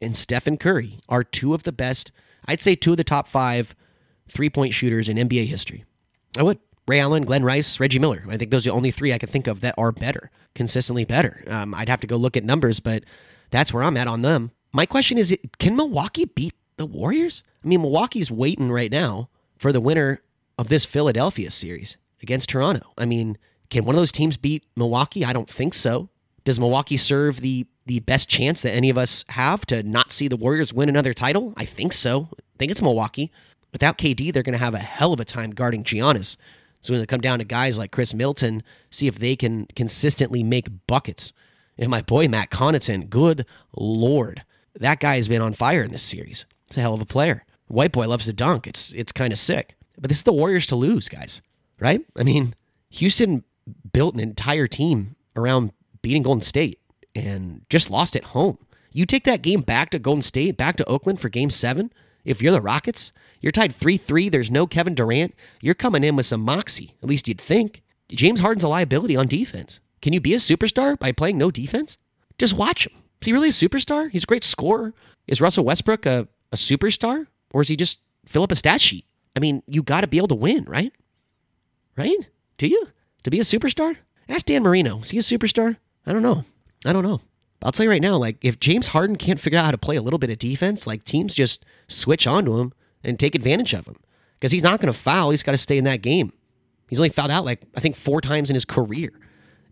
and 0.00 0.16
Stephen 0.16 0.58
Curry 0.58 1.00
are 1.08 1.24
two 1.24 1.54
of 1.54 1.62
the 1.62 1.72
best, 1.72 2.12
I'd 2.46 2.60
say 2.60 2.74
two 2.74 2.92
of 2.92 2.96
the 2.98 3.04
top 3.04 3.26
five 3.26 3.74
three 4.28 4.50
point 4.50 4.74
shooters 4.74 5.08
in 5.08 5.16
NBA 5.16 5.46
history. 5.46 5.84
I 6.36 6.42
would. 6.42 6.58
Ray 6.88 7.00
Allen, 7.00 7.24
Glen 7.24 7.42
Rice, 7.42 7.80
Reggie 7.80 7.98
Miller. 7.98 8.24
I 8.28 8.36
think 8.36 8.52
those 8.52 8.64
are 8.64 8.70
the 8.70 8.76
only 8.76 8.92
three 8.92 9.12
I 9.12 9.18
can 9.18 9.28
think 9.28 9.48
of 9.48 9.60
that 9.60 9.74
are 9.76 9.90
better, 9.90 10.30
consistently 10.54 11.04
better. 11.04 11.42
Um, 11.48 11.74
I'd 11.74 11.88
have 11.88 12.00
to 12.02 12.06
go 12.06 12.16
look 12.16 12.36
at 12.36 12.44
numbers, 12.44 12.78
but 12.78 13.02
that's 13.50 13.72
where 13.72 13.82
I'm 13.82 13.96
at 13.96 14.06
on 14.06 14.22
them. 14.22 14.52
My 14.72 14.86
question 14.86 15.18
is 15.18 15.36
can 15.58 15.74
Milwaukee 15.74 16.26
beat 16.26 16.54
the 16.76 16.86
Warriors? 16.86 17.42
I 17.64 17.68
mean, 17.68 17.82
Milwaukee's 17.82 18.30
waiting 18.30 18.70
right 18.70 18.90
now 18.90 19.28
for 19.58 19.72
the 19.72 19.80
winner 19.80 20.20
of 20.58 20.68
this 20.68 20.84
Philadelphia 20.84 21.50
series 21.50 21.96
against 22.22 22.50
Toronto. 22.50 22.92
I 22.96 23.04
mean, 23.04 23.36
can 23.70 23.84
one 23.84 23.94
of 23.94 24.00
those 24.00 24.12
teams 24.12 24.36
beat 24.36 24.64
Milwaukee? 24.76 25.24
I 25.24 25.32
don't 25.32 25.48
think 25.48 25.74
so. 25.74 26.08
Does 26.44 26.60
Milwaukee 26.60 26.96
serve 26.96 27.40
the 27.40 27.66
the 27.86 28.00
best 28.00 28.28
chance 28.28 28.62
that 28.62 28.72
any 28.72 28.90
of 28.90 28.98
us 28.98 29.24
have 29.28 29.64
to 29.66 29.82
not 29.82 30.10
see 30.10 30.28
the 30.28 30.36
Warriors 30.36 30.72
win 30.74 30.88
another 30.88 31.14
title? 31.14 31.54
I 31.56 31.64
think 31.64 31.92
so. 31.92 32.28
I 32.32 32.58
think 32.58 32.70
it's 32.70 32.82
Milwaukee. 32.82 33.32
Without 33.76 33.98
KD, 33.98 34.32
they're 34.32 34.42
going 34.42 34.54
to 34.54 34.58
have 34.58 34.72
a 34.72 34.78
hell 34.78 35.12
of 35.12 35.20
a 35.20 35.24
time 35.26 35.50
guarding 35.50 35.84
Giannis. 35.84 36.38
So 36.80 36.94
when 36.94 37.00
they 37.00 37.04
come 37.04 37.20
down 37.20 37.40
to 37.40 37.44
guys 37.44 37.76
like 37.76 37.90
Khris 37.90 38.14
Middleton, 38.14 38.62
see 38.88 39.06
if 39.06 39.18
they 39.18 39.36
can 39.36 39.66
consistently 39.76 40.42
make 40.42 40.86
buckets. 40.86 41.34
And 41.76 41.90
my 41.90 42.00
boy 42.00 42.26
Matt 42.26 42.50
Connaughton, 42.50 43.10
good 43.10 43.44
lord, 43.76 44.44
that 44.76 44.98
guy 44.98 45.16
has 45.16 45.28
been 45.28 45.42
on 45.42 45.52
fire 45.52 45.82
in 45.82 45.92
this 45.92 46.02
series. 46.02 46.46
It's 46.68 46.78
a 46.78 46.80
hell 46.80 46.94
of 46.94 47.02
a 47.02 47.04
player. 47.04 47.44
White 47.66 47.92
boy 47.92 48.08
loves 48.08 48.24
to 48.24 48.32
dunk. 48.32 48.66
It's 48.66 48.94
it's 48.94 49.12
kind 49.12 49.30
of 49.30 49.38
sick. 49.38 49.74
But 49.98 50.08
this 50.08 50.16
is 50.16 50.24
the 50.24 50.32
Warriors 50.32 50.66
to 50.68 50.76
lose, 50.76 51.10
guys. 51.10 51.42
Right? 51.78 52.00
I 52.16 52.22
mean, 52.22 52.54
Houston 52.88 53.44
built 53.92 54.14
an 54.14 54.20
entire 54.20 54.66
team 54.66 55.16
around 55.36 55.70
beating 56.00 56.22
Golden 56.22 56.40
State 56.40 56.80
and 57.14 57.60
just 57.68 57.90
lost 57.90 58.16
at 58.16 58.24
home. 58.24 58.56
You 58.94 59.04
take 59.04 59.24
that 59.24 59.42
game 59.42 59.60
back 59.60 59.90
to 59.90 59.98
Golden 59.98 60.22
State, 60.22 60.56
back 60.56 60.76
to 60.76 60.84
Oakland 60.86 61.20
for 61.20 61.28
game 61.28 61.50
seven. 61.50 61.92
If 62.24 62.40
you're 62.40 62.52
the 62.52 62.62
Rockets, 62.62 63.12
you're 63.40 63.52
tied 63.52 63.74
3 63.74 63.96
3. 63.96 64.28
There's 64.28 64.50
no 64.50 64.66
Kevin 64.66 64.94
Durant. 64.94 65.34
You're 65.60 65.74
coming 65.74 66.04
in 66.04 66.16
with 66.16 66.26
some 66.26 66.40
moxie, 66.42 66.94
at 67.02 67.08
least 67.08 67.28
you'd 67.28 67.40
think. 67.40 67.82
James 68.08 68.40
Harden's 68.40 68.64
a 68.64 68.68
liability 68.68 69.16
on 69.16 69.26
defense. 69.26 69.80
Can 70.00 70.12
you 70.12 70.20
be 70.20 70.34
a 70.34 70.38
superstar 70.38 70.98
by 70.98 71.12
playing 71.12 71.38
no 71.38 71.50
defense? 71.50 71.98
Just 72.38 72.54
watch 72.54 72.86
him. 72.86 72.92
Is 73.20 73.26
he 73.26 73.32
really 73.32 73.48
a 73.48 73.52
superstar? 73.52 74.10
He's 74.10 74.24
a 74.24 74.26
great 74.26 74.44
scorer. 74.44 74.94
Is 75.26 75.40
Russell 75.40 75.64
Westbrook 75.64 76.06
a, 76.06 76.28
a 76.52 76.56
superstar? 76.56 77.26
Or 77.50 77.62
is 77.62 77.68
he 77.68 77.76
just 77.76 78.00
fill 78.26 78.42
up 78.42 78.52
a 78.52 78.56
stat 78.56 78.80
sheet? 78.80 79.06
I 79.34 79.40
mean, 79.40 79.62
you 79.66 79.82
got 79.82 80.02
to 80.02 80.06
be 80.06 80.18
able 80.18 80.28
to 80.28 80.34
win, 80.34 80.64
right? 80.64 80.92
Right? 81.96 82.16
Do 82.58 82.68
you? 82.68 82.88
To 83.24 83.30
be 83.30 83.40
a 83.40 83.42
superstar? 83.42 83.96
Ask 84.28 84.46
Dan 84.46 84.62
Marino. 84.62 85.00
Is 85.00 85.10
he 85.10 85.18
a 85.18 85.22
superstar? 85.22 85.76
I 86.06 86.12
don't 86.12 86.22
know. 86.22 86.44
I 86.84 86.92
don't 86.92 87.02
know. 87.02 87.20
I'll 87.62 87.72
tell 87.72 87.84
you 87.84 87.90
right 87.90 88.02
now, 88.02 88.16
like 88.16 88.36
if 88.42 88.60
James 88.60 88.88
Harden 88.88 89.16
can't 89.16 89.40
figure 89.40 89.58
out 89.58 89.64
how 89.64 89.70
to 89.70 89.78
play 89.78 89.96
a 89.96 90.02
little 90.02 90.18
bit 90.18 90.30
of 90.30 90.38
defense, 90.38 90.86
like 90.86 91.04
teams 91.04 91.34
just 91.34 91.64
switch 91.88 92.26
onto 92.26 92.58
him 92.58 92.72
and 93.06 93.18
take 93.18 93.34
advantage 93.34 93.72
of 93.72 93.86
him 93.86 93.96
because 94.34 94.52
he's 94.52 94.62
not 94.62 94.80
going 94.80 94.92
to 94.92 94.98
foul. 94.98 95.30
He's 95.30 95.42
got 95.42 95.52
to 95.52 95.58
stay 95.58 95.78
in 95.78 95.84
that 95.84 96.02
game. 96.02 96.32
He's 96.88 97.00
only 97.00 97.08
fouled 97.08 97.30
out 97.30 97.44
like 97.44 97.62
I 97.76 97.80
think 97.80 97.96
four 97.96 98.20
times 98.20 98.50
in 98.50 98.54
his 98.54 98.64
career, 98.64 99.12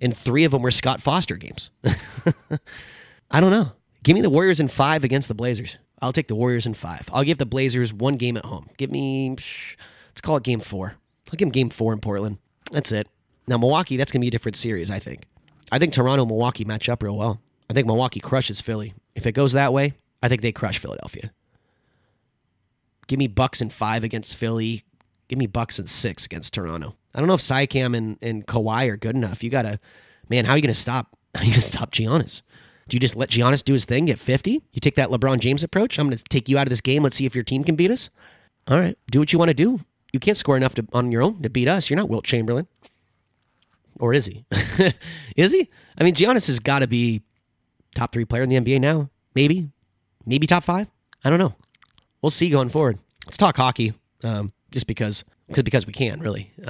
and 0.00 0.16
three 0.16 0.44
of 0.44 0.52
them 0.52 0.62
were 0.62 0.70
Scott 0.70 1.02
Foster 1.02 1.36
games. 1.36 1.70
I 3.30 3.40
don't 3.40 3.50
know. 3.50 3.72
Give 4.02 4.14
me 4.14 4.20
the 4.20 4.30
Warriors 4.30 4.60
in 4.60 4.68
five 4.68 5.04
against 5.04 5.28
the 5.28 5.34
Blazers. 5.34 5.78
I'll 6.00 6.12
take 6.12 6.28
the 6.28 6.34
Warriors 6.34 6.66
in 6.66 6.74
five. 6.74 7.08
I'll 7.12 7.24
give 7.24 7.38
the 7.38 7.46
Blazers 7.46 7.92
one 7.92 8.16
game 8.16 8.36
at 8.36 8.44
home. 8.44 8.68
Give 8.76 8.90
me, 8.90 9.30
let's 9.30 10.20
call 10.20 10.36
it 10.36 10.42
game 10.42 10.60
four. 10.60 10.96
I'll 11.28 11.36
give 11.36 11.46
them 11.46 11.52
game 11.52 11.70
four 11.70 11.92
in 11.92 12.00
Portland. 12.00 12.38
That's 12.70 12.92
it. 12.92 13.08
Now 13.46 13.58
Milwaukee, 13.58 13.96
that's 13.96 14.12
gonna 14.12 14.20
be 14.20 14.28
a 14.28 14.32
different 14.32 14.56
series. 14.56 14.90
I 14.90 14.98
think. 14.98 15.24
I 15.72 15.78
think 15.78 15.92
Toronto 15.92 16.26
Milwaukee 16.26 16.64
match 16.64 16.88
up 16.88 17.02
real 17.02 17.16
well. 17.16 17.40
I 17.70 17.72
think 17.72 17.86
Milwaukee 17.86 18.20
crushes 18.20 18.60
Philly. 18.60 18.94
If 19.14 19.26
it 19.26 19.32
goes 19.32 19.52
that 19.52 19.72
way, 19.72 19.94
I 20.22 20.28
think 20.28 20.42
they 20.42 20.52
crush 20.52 20.78
Philadelphia. 20.78 21.32
Give 23.06 23.18
me 23.18 23.26
Bucks 23.26 23.60
and 23.60 23.72
five 23.72 24.04
against 24.04 24.36
Philly. 24.36 24.84
Give 25.28 25.38
me 25.38 25.46
Bucks 25.46 25.78
and 25.78 25.88
six 25.88 26.24
against 26.24 26.54
Toronto. 26.54 26.96
I 27.14 27.18
don't 27.18 27.28
know 27.28 27.34
if 27.34 27.40
Siakam 27.40 27.96
and, 27.96 28.18
and 28.20 28.46
Kawhi 28.46 28.88
are 28.88 28.96
good 28.96 29.14
enough. 29.14 29.42
You 29.42 29.50
gotta, 29.50 29.78
man, 30.28 30.44
how 30.44 30.52
are 30.52 30.56
you 30.56 30.62
gonna 30.62 30.74
stop? 30.74 31.16
How 31.34 31.40
are 31.40 31.44
you 31.46 31.50
gonna 31.50 31.62
stop 31.62 31.92
Giannis? 31.92 32.42
Do 32.88 32.94
you 32.94 33.00
just 33.00 33.16
let 33.16 33.28
Giannis 33.28 33.64
do 33.64 33.72
his 33.72 33.84
thing, 33.84 34.04
get 34.04 34.20
50? 34.20 34.62
You 34.72 34.80
take 34.80 34.94
that 34.94 35.08
LeBron 35.08 35.40
James 35.40 35.64
approach? 35.64 35.98
I'm 35.98 36.06
gonna 36.06 36.22
take 36.28 36.48
you 36.48 36.58
out 36.58 36.68
of 36.68 36.70
this 36.70 36.80
game. 36.80 37.02
Let's 37.02 37.16
see 37.16 37.26
if 37.26 37.34
your 37.34 37.42
team 37.42 37.64
can 37.64 37.74
beat 37.74 37.90
us. 37.90 38.08
All 38.68 38.78
right, 38.78 38.96
do 39.10 39.18
what 39.18 39.32
you 39.32 39.38
want 39.38 39.48
to 39.48 39.54
do. 39.54 39.80
You 40.12 40.20
can't 40.20 40.36
score 40.36 40.56
enough 40.56 40.76
to, 40.76 40.86
on 40.92 41.10
your 41.10 41.22
own 41.22 41.42
to 41.42 41.50
beat 41.50 41.66
us. 41.66 41.90
You're 41.90 41.96
not 41.96 42.08
Wilt 42.08 42.24
Chamberlain. 42.24 42.68
Or 43.98 44.14
is 44.14 44.26
he? 44.26 44.44
is 45.36 45.52
he? 45.52 45.68
I 45.98 46.04
mean, 46.04 46.14
Giannis 46.14 46.46
has 46.46 46.60
got 46.60 46.80
to 46.80 46.86
be 46.86 47.22
top 47.96 48.12
three 48.12 48.24
player 48.24 48.42
in 48.42 48.48
the 48.48 48.60
NBA 48.60 48.80
now. 48.80 49.10
Maybe. 49.34 49.70
Maybe 50.24 50.46
top 50.46 50.64
five. 50.64 50.88
I 51.24 51.30
don't 51.30 51.38
know. 51.38 51.54
We'll 52.24 52.30
see 52.30 52.48
going 52.48 52.70
forward. 52.70 52.98
Let's 53.26 53.36
talk 53.36 53.54
hockey, 53.54 53.92
um, 54.22 54.54
just 54.70 54.86
because, 54.86 55.24
cause, 55.52 55.86
we 55.86 55.92
can, 55.92 56.20
really. 56.20 56.52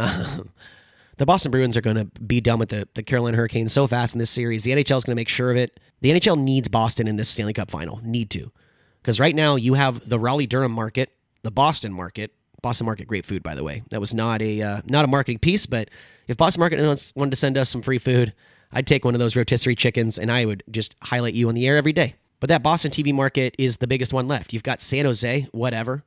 The 1.17 1.27
Boston 1.27 1.53
Bruins 1.53 1.77
are 1.77 1.81
going 1.81 1.95
to 1.95 2.07
be 2.23 2.41
done 2.41 2.59
with 2.59 2.71
the, 2.71 2.89
the 2.95 3.05
Carolina 3.05 3.37
Hurricanes 3.37 3.73
so 3.73 3.87
fast 3.87 4.17
in 4.17 4.19
this 4.19 4.31
series. 4.31 4.65
The 4.65 4.73
NHL 4.73 4.97
is 4.97 5.05
going 5.05 5.13
to 5.13 5.15
make 5.15 5.29
sure 5.29 5.53
of 5.53 5.57
it. 5.57 5.79
The 6.01 6.11
NHL 6.11 6.37
needs 6.41 6.67
Boston 6.67 7.07
in 7.07 7.15
this 7.15 7.29
Stanley 7.29 7.53
Cup 7.53 7.71
final. 7.71 8.01
Need 8.03 8.31
to. 8.31 8.51
Because 9.01 9.21
right 9.21 9.37
now 9.37 9.55
you 9.55 9.75
have 9.75 10.09
the 10.09 10.19
Raleigh 10.19 10.49
Durham 10.49 10.73
market, 10.73 11.13
the 11.45 11.53
Boston 11.53 11.93
market. 11.93 12.33
Boston 12.63 12.87
market, 12.87 13.07
great 13.07 13.25
food, 13.25 13.45
by 13.45 13.55
the 13.55 13.63
way. 13.63 13.85
That 13.91 14.01
was 14.01 14.13
not 14.13 14.43
a 14.43 14.61
uh, 14.61 14.81
not 14.87 15.05
a 15.05 15.07
marketing 15.07 15.39
piece, 15.39 15.67
but 15.67 15.89
if 16.27 16.37
Boston 16.37 16.59
Market 16.59 17.13
wanted 17.15 17.31
to 17.31 17.37
send 17.37 17.57
us 17.57 17.69
some 17.69 17.81
free 17.81 17.99
food, 17.99 18.35
I'd 18.73 18.89
take 18.89 19.05
one 19.05 19.15
of 19.15 19.21
those 19.21 19.37
rotisserie 19.37 19.77
chickens 19.77 20.19
and 20.19 20.33
I 20.33 20.47
would 20.47 20.65
just 20.69 20.97
highlight 21.01 21.35
you 21.35 21.49
on 21.49 21.55
the 21.55 21.65
air 21.69 21.77
every 21.77 21.93
day. 21.93 22.17
But 22.45 22.49
that 22.49 22.63
Boston 22.63 22.91
TV 22.91 23.11
market 23.15 23.55
is 23.59 23.79
the 23.79 23.87
biggest 23.87 24.13
one 24.13 24.29
left. 24.29 24.53
You've 24.53 24.63
got 24.63 24.83
San 24.83 25.07
Jose, 25.07 25.49
whatever. 25.53 26.05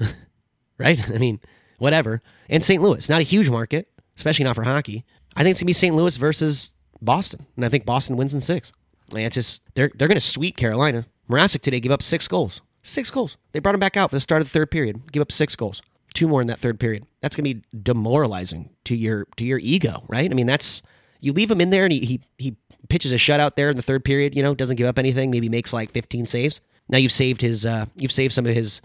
right? 0.78 1.08
I 1.08 1.18
mean, 1.18 1.38
whatever. 1.78 2.22
And 2.48 2.64
St. 2.64 2.82
Louis, 2.82 3.08
not 3.08 3.20
a 3.20 3.22
huge 3.22 3.48
market, 3.50 3.86
especially 4.16 4.46
not 4.46 4.56
for 4.56 4.64
hockey. 4.64 5.04
I 5.36 5.44
think 5.44 5.52
it's 5.52 5.60
gonna 5.60 5.68
be 5.68 5.72
St. 5.72 5.94
Louis 5.94 6.16
versus 6.16 6.70
Boston, 7.00 7.46
and 7.54 7.64
I 7.64 7.68
think 7.68 7.84
Boston 7.84 8.16
wins 8.16 8.34
in 8.34 8.40
six. 8.40 8.72
Like, 9.12 9.26
it's 9.26 9.34
just 9.34 9.62
they're 9.76 9.92
they're 9.94 10.08
gonna 10.08 10.18
sweep 10.18 10.56
Carolina. 10.56 11.06
Mrazek 11.30 11.60
today 11.60 11.78
gave 11.78 11.92
up 11.92 12.02
six 12.02 12.26
goals. 12.26 12.60
Six 12.82 13.12
goals. 13.12 13.36
They 13.52 13.60
brought 13.60 13.76
him 13.76 13.80
back 13.80 13.96
out 13.96 14.10
for 14.10 14.16
the 14.16 14.20
start 14.20 14.42
of 14.42 14.48
the 14.48 14.52
third 14.58 14.72
period. 14.72 15.12
Give 15.12 15.20
up 15.20 15.30
six 15.30 15.54
goals. 15.54 15.82
Two 16.14 16.26
more 16.26 16.40
in 16.40 16.48
that 16.48 16.58
third 16.58 16.80
period. 16.80 17.06
That's 17.20 17.36
gonna 17.36 17.54
be 17.54 17.62
demoralizing 17.80 18.70
to 18.86 18.96
your 18.96 19.28
to 19.36 19.44
your 19.44 19.60
ego, 19.60 20.02
right? 20.08 20.28
I 20.28 20.34
mean, 20.34 20.46
that's 20.46 20.82
you 21.20 21.32
leave 21.32 21.48
him 21.48 21.60
in 21.60 21.70
there 21.70 21.84
and 21.84 21.92
he 21.92 22.00
he, 22.00 22.20
he 22.38 22.56
pitches 22.88 23.12
a 23.12 23.16
shutout 23.16 23.56
there 23.56 23.70
in 23.70 23.76
the 23.76 23.82
third 23.82 24.04
period. 24.04 24.34
You 24.34 24.42
know, 24.42 24.54
doesn't 24.54 24.76
give 24.76 24.86
up 24.86 24.98
anything. 24.98 25.30
Maybe 25.30 25.48
makes 25.48 25.72
like 25.72 25.90
15 25.92 26.26
saves. 26.26 26.60
Now 26.88 26.98
you've 26.98 27.12
saved 27.12 27.40
his 27.40 27.64
uh, 27.64 27.86
you've 27.96 28.12
saved 28.12 28.32
some 28.32 28.46
of 28.46 28.54
his 28.54 28.80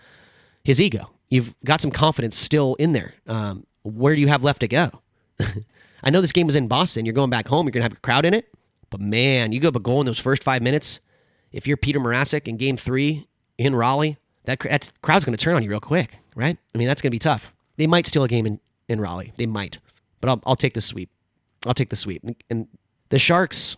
his 0.64 0.82
ego. 0.82 1.10
You've 1.30 1.54
got 1.64 1.82
some 1.82 1.92
confidence 1.92 2.38
still 2.38 2.76
in 2.76 2.94
there. 2.94 3.14
Um, 3.28 3.66
where 3.84 4.16
do 4.16 4.22
you 4.22 4.28
have 4.28 4.44
left 4.44 4.62
to 4.62 4.68
go? 4.68 4.92
I 6.04 6.10
know 6.10 6.22
this 6.22 6.32
game 6.32 6.48
was 6.48 6.56
in 6.56 6.68
Boston. 6.68 7.06
You're 7.06 7.14
going 7.14 7.30
back 7.30 7.48
home. 7.48 7.66
You're 7.66 7.74
to 7.74 7.82
have 7.82 7.94
a 7.94 7.98
crowd 7.98 8.26
in 8.26 8.34
it. 8.34 8.52
But 8.90 9.02
man, 9.02 9.52
you 9.52 9.60
give 9.60 9.70
up 9.70 9.76
a 9.76 9.80
goal 9.80 10.00
in 10.00 10.06
those 10.06 10.20
first 10.20 10.44
five 10.44 10.62
minutes. 10.62 11.00
If 11.52 11.68
you're 11.68 11.78
Peter 11.78 12.00
Mrazek 12.00 12.48
in 12.48 12.58
game 12.58 12.78
three 12.78 13.28
in 13.58 13.76
Raleigh, 13.76 14.18
that 14.46 14.60
that's, 14.60 14.92
crowd's 15.02 15.26
to 15.26 15.38
turn 15.38 15.56
on 15.56 15.64
you 15.64 15.70
real 15.70 15.80
quick, 15.80 16.18
right? 16.36 16.58
I 16.74 16.78
mean, 16.78 16.88
that's 16.88 17.02
to 17.02 17.10
be 17.10 17.20
tough. 17.20 17.52
They 17.78 17.88
might 17.88 18.08
steal 18.08 18.24
a 18.24 18.28
game 18.28 18.46
in, 18.46 18.60
in 18.88 19.00
Raleigh. 19.00 19.34
They 19.38 19.46
might. 19.46 19.80
But 20.22 20.30
I'll, 20.30 20.42
I'll 20.46 20.56
take 20.56 20.74
the 20.74 20.82
sweep. 20.82 21.10
I'll 21.66 21.74
take 21.74 21.90
the 21.90 21.96
sweep. 21.96 22.24
And, 22.50 22.68
the 23.10 23.20
Sharks, 23.20 23.76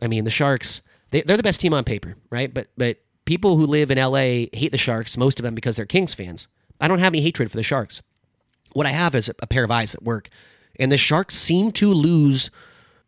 I 0.00 0.06
mean, 0.06 0.24
the 0.24 0.30
Sharks, 0.30 0.80
they, 1.10 1.22
they're 1.22 1.36
the 1.36 1.42
best 1.42 1.60
team 1.60 1.74
on 1.74 1.84
paper, 1.84 2.16
right? 2.30 2.52
But 2.52 2.68
but 2.76 2.98
people 3.24 3.56
who 3.56 3.66
live 3.66 3.90
in 3.90 3.98
LA 3.98 4.46
hate 4.52 4.70
the 4.70 4.78
Sharks, 4.78 5.16
most 5.16 5.38
of 5.38 5.44
them 5.44 5.54
because 5.54 5.76
they're 5.76 5.86
Kings 5.86 6.14
fans. 6.14 6.46
I 6.80 6.88
don't 6.88 6.98
have 6.98 7.12
any 7.12 7.22
hatred 7.22 7.50
for 7.50 7.56
the 7.56 7.62
Sharks. 7.62 8.02
What 8.72 8.86
I 8.86 8.90
have 8.90 9.14
is 9.14 9.30
a 9.38 9.46
pair 9.46 9.64
of 9.64 9.70
eyes 9.70 9.92
that 9.92 10.02
work. 10.02 10.28
And 10.78 10.90
the 10.90 10.98
Sharks 10.98 11.36
seem 11.36 11.70
to 11.72 11.92
lose 11.92 12.50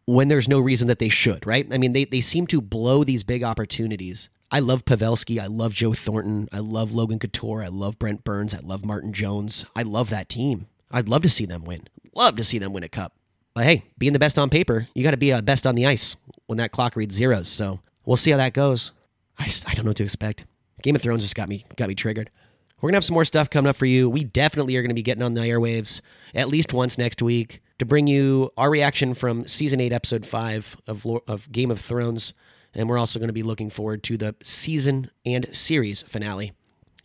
when 0.07 0.29
there's 0.29 0.49
no 0.49 0.61
reason 0.61 0.87
that 0.87 1.01
they 1.01 1.09
should, 1.09 1.45
right? 1.45 1.67
I 1.73 1.79
mean, 1.79 1.93
they, 1.93 2.05
they 2.05 2.21
seem 2.21 2.47
to 2.49 2.61
blow 2.61 3.03
these 3.03 3.25
big 3.25 3.43
opportunities. 3.43 4.29
I 4.51 4.61
love 4.61 4.85
Pavelski. 4.85 5.41
I 5.41 5.47
love 5.47 5.75
Joe 5.75 5.93
Thornton. 5.93 6.49
I 6.53 6.61
love 6.61 6.93
Logan 6.93 7.19
Couture. 7.19 7.65
I 7.65 7.69
love 7.69 7.99
Brent 7.99 8.23
Burns. 8.23 8.55
I 8.55 8.61
love 8.61 8.85
Martin 8.85 9.13
Jones. 9.13 9.67
I 9.75 9.83
love 9.83 10.11
that 10.11 10.29
team. 10.29 10.69
I'd 10.93 11.09
love 11.09 11.23
to 11.23 11.29
see 11.29 11.47
them 11.47 11.65
win. 11.65 11.89
Love 12.15 12.37
to 12.37 12.45
see 12.45 12.59
them 12.59 12.73
win 12.73 12.85
a 12.85 12.89
cup. 12.89 13.16
But 13.57 13.65
hey, 13.65 13.85
being 13.97 14.13
the 14.13 14.19
best 14.19 14.39
on 14.39 14.51
paper, 14.51 14.87
you 14.95 15.03
got 15.03 15.13
to 15.13 15.17
be 15.17 15.33
uh, 15.33 15.41
best 15.41 15.67
on 15.67 15.77
the 15.77 15.87
ice 15.87 16.15
when 16.45 16.59
that 16.59 16.73
clock 16.73 16.95
reads 16.95 17.15
zeros. 17.15 17.49
So 17.49 17.81
we'll 18.05 18.19
see 18.19 18.31
how 18.31 18.37
that 18.37 18.53
goes. 18.53 18.93
I 19.39 19.47
just 19.47 19.67
I 19.67 19.73
don't 19.73 19.87
know 19.87 19.91
what 19.91 19.97
to 19.97 20.05
expect. 20.05 20.45
Game 20.83 20.95
of 20.95 21.01
Thrones 21.01 21.23
just 21.23 21.35
got 21.35 21.49
me 21.49 21.65
got 21.75 21.89
me 21.89 21.95
triggered. 21.95 22.31
We're 22.79 22.91
gonna 22.91 22.99
have 22.99 23.05
some 23.07 23.15
more 23.15 23.25
stuff 23.25 23.49
coming 23.49 23.71
up 23.71 23.77
for 23.77 23.87
you. 23.87 24.11
We 24.11 24.25
definitely 24.25 24.77
are 24.77 24.83
gonna 24.83 24.93
be 24.93 25.03
getting 25.03 25.23
on 25.23 25.33
the 25.33 25.41
airwaves 25.41 26.03
at 26.35 26.49
least 26.49 26.75
once 26.75 26.99
next 26.99 27.23
week 27.23 27.63
to 27.79 27.87
bring 27.87 28.07
you 28.07 28.51
our 28.59 28.69
reaction 28.69 29.15
from 29.15 29.47
season 29.47 29.81
eight, 29.81 29.91
episode 29.95 30.27
five 30.27 30.77
of 30.87 31.07
of 31.27 31.51
Game 31.51 31.71
of 31.71 31.81
Thrones, 31.81 32.35
and 32.75 32.91
we're 32.91 32.99
also 32.99 33.19
gonna 33.19 33.33
be 33.33 33.43
looking 33.43 33.71
forward 33.71 34.03
to 34.03 34.19
the 34.19 34.35
season 34.43 35.11
and 35.25 35.49
series 35.57 36.03
finale 36.03 36.53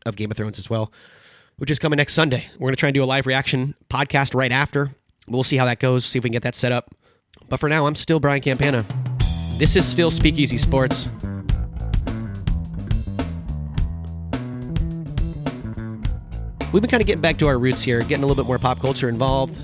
of 0.06 0.18
Game 0.18 0.30
of 0.30 0.36
Thrones 0.36 0.60
as 0.60 0.70
well, 0.70 0.92
which 1.56 1.72
is 1.72 1.80
coming 1.80 1.96
next 1.96 2.14
Sunday. 2.14 2.50
We're 2.60 2.68
gonna 2.68 2.76
try 2.76 2.90
and 2.90 2.94
do 2.94 3.04
a 3.04 3.06
live 3.06 3.26
reaction 3.26 3.74
podcast 3.90 4.36
right 4.36 4.52
after. 4.52 4.92
We'll 5.28 5.44
see 5.44 5.58
how 5.58 5.66
that 5.66 5.80
goes. 5.80 6.06
See 6.06 6.20
if 6.20 6.24
we 6.24 6.30
can 6.30 6.34
get 6.34 6.44
that 6.44 6.56
set 6.56 6.72
up. 6.72 6.94
But 7.48 7.60
for 7.60 7.70
now, 7.70 7.86
I'm 7.86 7.96
still 7.96 8.20
Brian 8.20 8.42
Campana. 8.42 8.86
This 9.58 9.76
is 9.76 9.88
still 9.88 10.10
Speakeasy 10.10 10.58
Sports. 10.58 11.08
We've 16.74 16.82
been 16.82 16.90
kind 16.90 17.02
of 17.02 17.08
getting 17.08 17.22
back 17.22 17.38
to 17.38 17.48
our 17.48 17.60
roots 17.60 17.84
here, 17.84 18.00
getting 18.00 18.24
a 18.24 18.28
little 18.28 18.42
bit 18.42 18.48
more 18.48 18.58
pop 18.58 18.80
culture 18.80 19.10
involved. 19.10 19.60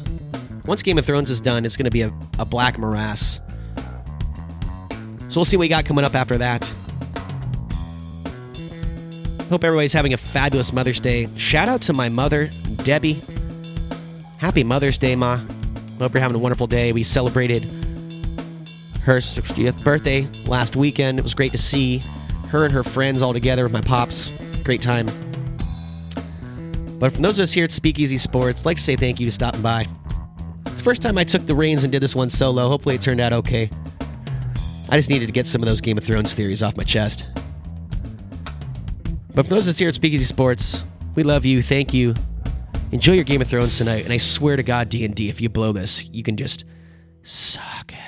Once 0.67 0.83
Game 0.83 0.97
of 0.97 1.05
Thrones 1.05 1.31
is 1.31 1.39
done, 1.39 1.65
it's 1.65 1.77
going 1.77 1.85
to 1.85 1.91
be 1.91 2.01
a, 2.01 2.13
a 2.37 2.45
black 2.45 2.77
morass. 2.77 3.39
So 5.29 5.39
we'll 5.39 5.45
see 5.45 5.55
what 5.55 5.61
we 5.61 5.67
got 5.69 5.85
coming 5.85 6.03
up 6.03 6.15
after 6.15 6.37
that. 6.37 6.69
Hope 9.49 9.63
everybody's 9.63 9.93
having 9.93 10.13
a 10.13 10.17
fabulous 10.17 10.73
Mother's 10.73 10.99
Day. 10.99 11.29
Shout 11.37 11.69
out 11.69 11.81
to 11.83 11.93
my 11.93 12.09
mother, 12.09 12.49
Debbie. 12.83 13.21
Happy 14.37 14.63
Mother's 14.63 14.99
Day, 14.99 15.15
Ma. 15.15 15.39
Hope 15.97 16.13
you're 16.13 16.21
having 16.21 16.35
a 16.35 16.39
wonderful 16.39 16.67
day. 16.67 16.91
We 16.91 17.01
celebrated 17.03 17.63
her 19.01 19.17
60th 19.17 19.83
birthday 19.83 20.27
last 20.45 20.75
weekend. 20.75 21.17
It 21.17 21.23
was 21.23 21.33
great 21.33 21.51
to 21.53 21.57
see 21.57 22.01
her 22.49 22.63
and 22.63 22.73
her 22.73 22.83
friends 22.83 23.23
all 23.23 23.33
together 23.33 23.63
with 23.63 23.71
my 23.73 23.81
pops. 23.81 24.31
Great 24.63 24.81
time. 24.81 25.07
But 26.99 27.13
from 27.13 27.23
those 27.23 27.39
of 27.39 27.43
us 27.43 27.51
here 27.51 27.63
at 27.63 27.71
Speakeasy 27.71 28.17
Sports, 28.17 28.61
I'd 28.61 28.65
like 28.65 28.77
to 28.77 28.83
say 28.83 28.95
thank 28.95 29.19
you 29.19 29.25
to 29.25 29.31
stopping 29.31 29.61
by. 29.63 29.87
It's 30.67 30.75
the 30.75 30.83
first 30.83 31.01
time 31.01 31.17
I 31.17 31.23
took 31.23 31.45
the 31.47 31.55
reins 31.55 31.83
and 31.83 31.91
did 31.91 32.03
this 32.03 32.15
one 32.15 32.29
solo. 32.29 32.67
Hopefully 32.69 32.95
it 32.95 33.01
turned 33.01 33.19
out 33.19 33.33
okay. 33.33 33.71
I 34.89 34.97
just 34.97 35.09
needed 35.09 35.25
to 35.25 35.31
get 35.31 35.47
some 35.47 35.63
of 35.63 35.67
those 35.67 35.81
Game 35.81 35.97
of 35.97 36.03
Thrones 36.03 36.35
theories 36.35 36.61
off 36.61 36.77
my 36.77 36.83
chest. 36.83 37.25
But 39.33 39.47
for 39.47 39.55
those 39.55 39.67
of 39.67 39.71
us 39.71 39.77
here 39.79 39.89
at 39.89 39.95
Speakeasy 39.95 40.25
Sports, 40.25 40.83
we 41.15 41.23
love 41.23 41.43
you. 41.43 41.63
Thank 41.63 41.93
you. 41.93 42.13
Enjoy 42.89 43.11
your 43.13 43.25
Game 43.25 43.41
of 43.41 43.49
Thrones 43.49 43.77
tonight, 43.77 44.05
and 44.05 44.13
I 44.13 44.17
swear 44.17 44.55
to 44.55 44.63
God, 44.63 44.87
D 44.87 45.03
and 45.03 45.13
D, 45.13 45.27
if 45.27 45.41
you 45.41 45.49
blow 45.49 45.73
this, 45.73 46.05
you 46.05 46.23
can 46.23 46.37
just 46.37 46.63
suck 47.21 47.91
it. 47.91 47.99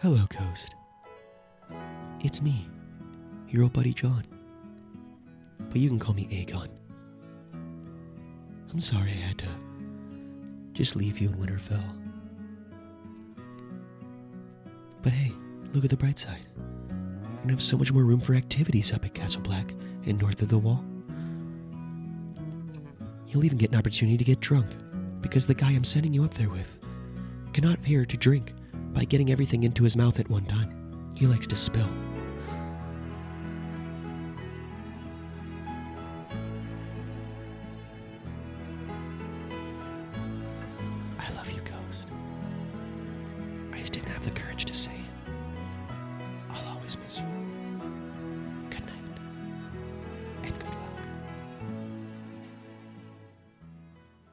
Hello, 0.00 0.26
Ghost. 0.28 0.74
It's 2.20 2.42
me, 2.42 2.68
your 3.48 3.62
old 3.62 3.72
buddy 3.72 3.94
Jon. 3.94 4.24
But 5.58 5.76
you 5.80 5.88
can 5.88 5.98
call 5.98 6.14
me 6.14 6.26
Aegon. 6.26 6.68
I'm 8.70 8.80
sorry 8.80 9.12
I 9.12 9.26
had 9.26 9.38
to 9.38 9.48
just 10.74 10.96
leave 10.96 11.18
you 11.18 11.30
in 11.30 11.36
Winterfell. 11.36 11.82
But 15.02 15.14
hey, 15.14 15.32
look 15.72 15.84
at 15.84 15.90
the 15.90 15.96
bright 15.96 16.18
side. 16.18 16.44
We're 17.42 17.46
gonna 17.46 17.54
have 17.54 17.62
so 17.62 17.76
much 17.76 17.92
more 17.92 18.04
room 18.04 18.20
for 18.20 18.34
activities 18.34 18.92
up 18.92 19.04
at 19.04 19.14
Castle 19.14 19.42
Black 19.42 19.74
and 20.06 20.16
north 20.16 20.42
of 20.42 20.48
the 20.48 20.58
wall. 20.58 20.84
You'll 23.26 23.44
even 23.44 23.58
get 23.58 23.72
an 23.72 23.78
opportunity 23.78 24.16
to 24.16 24.22
get 24.22 24.38
drunk, 24.38 24.68
because 25.20 25.48
the 25.48 25.54
guy 25.54 25.72
I'm 25.72 25.82
sending 25.82 26.14
you 26.14 26.22
up 26.22 26.34
there 26.34 26.48
with 26.48 26.68
cannot 27.52 27.82
bear 27.82 28.06
to 28.06 28.16
drink 28.16 28.52
by 28.92 29.04
getting 29.04 29.32
everything 29.32 29.64
into 29.64 29.82
his 29.82 29.96
mouth 29.96 30.20
at 30.20 30.30
one 30.30 30.44
time. 30.44 31.10
He 31.16 31.26
likes 31.26 31.48
to 31.48 31.56
spill. 31.56 31.88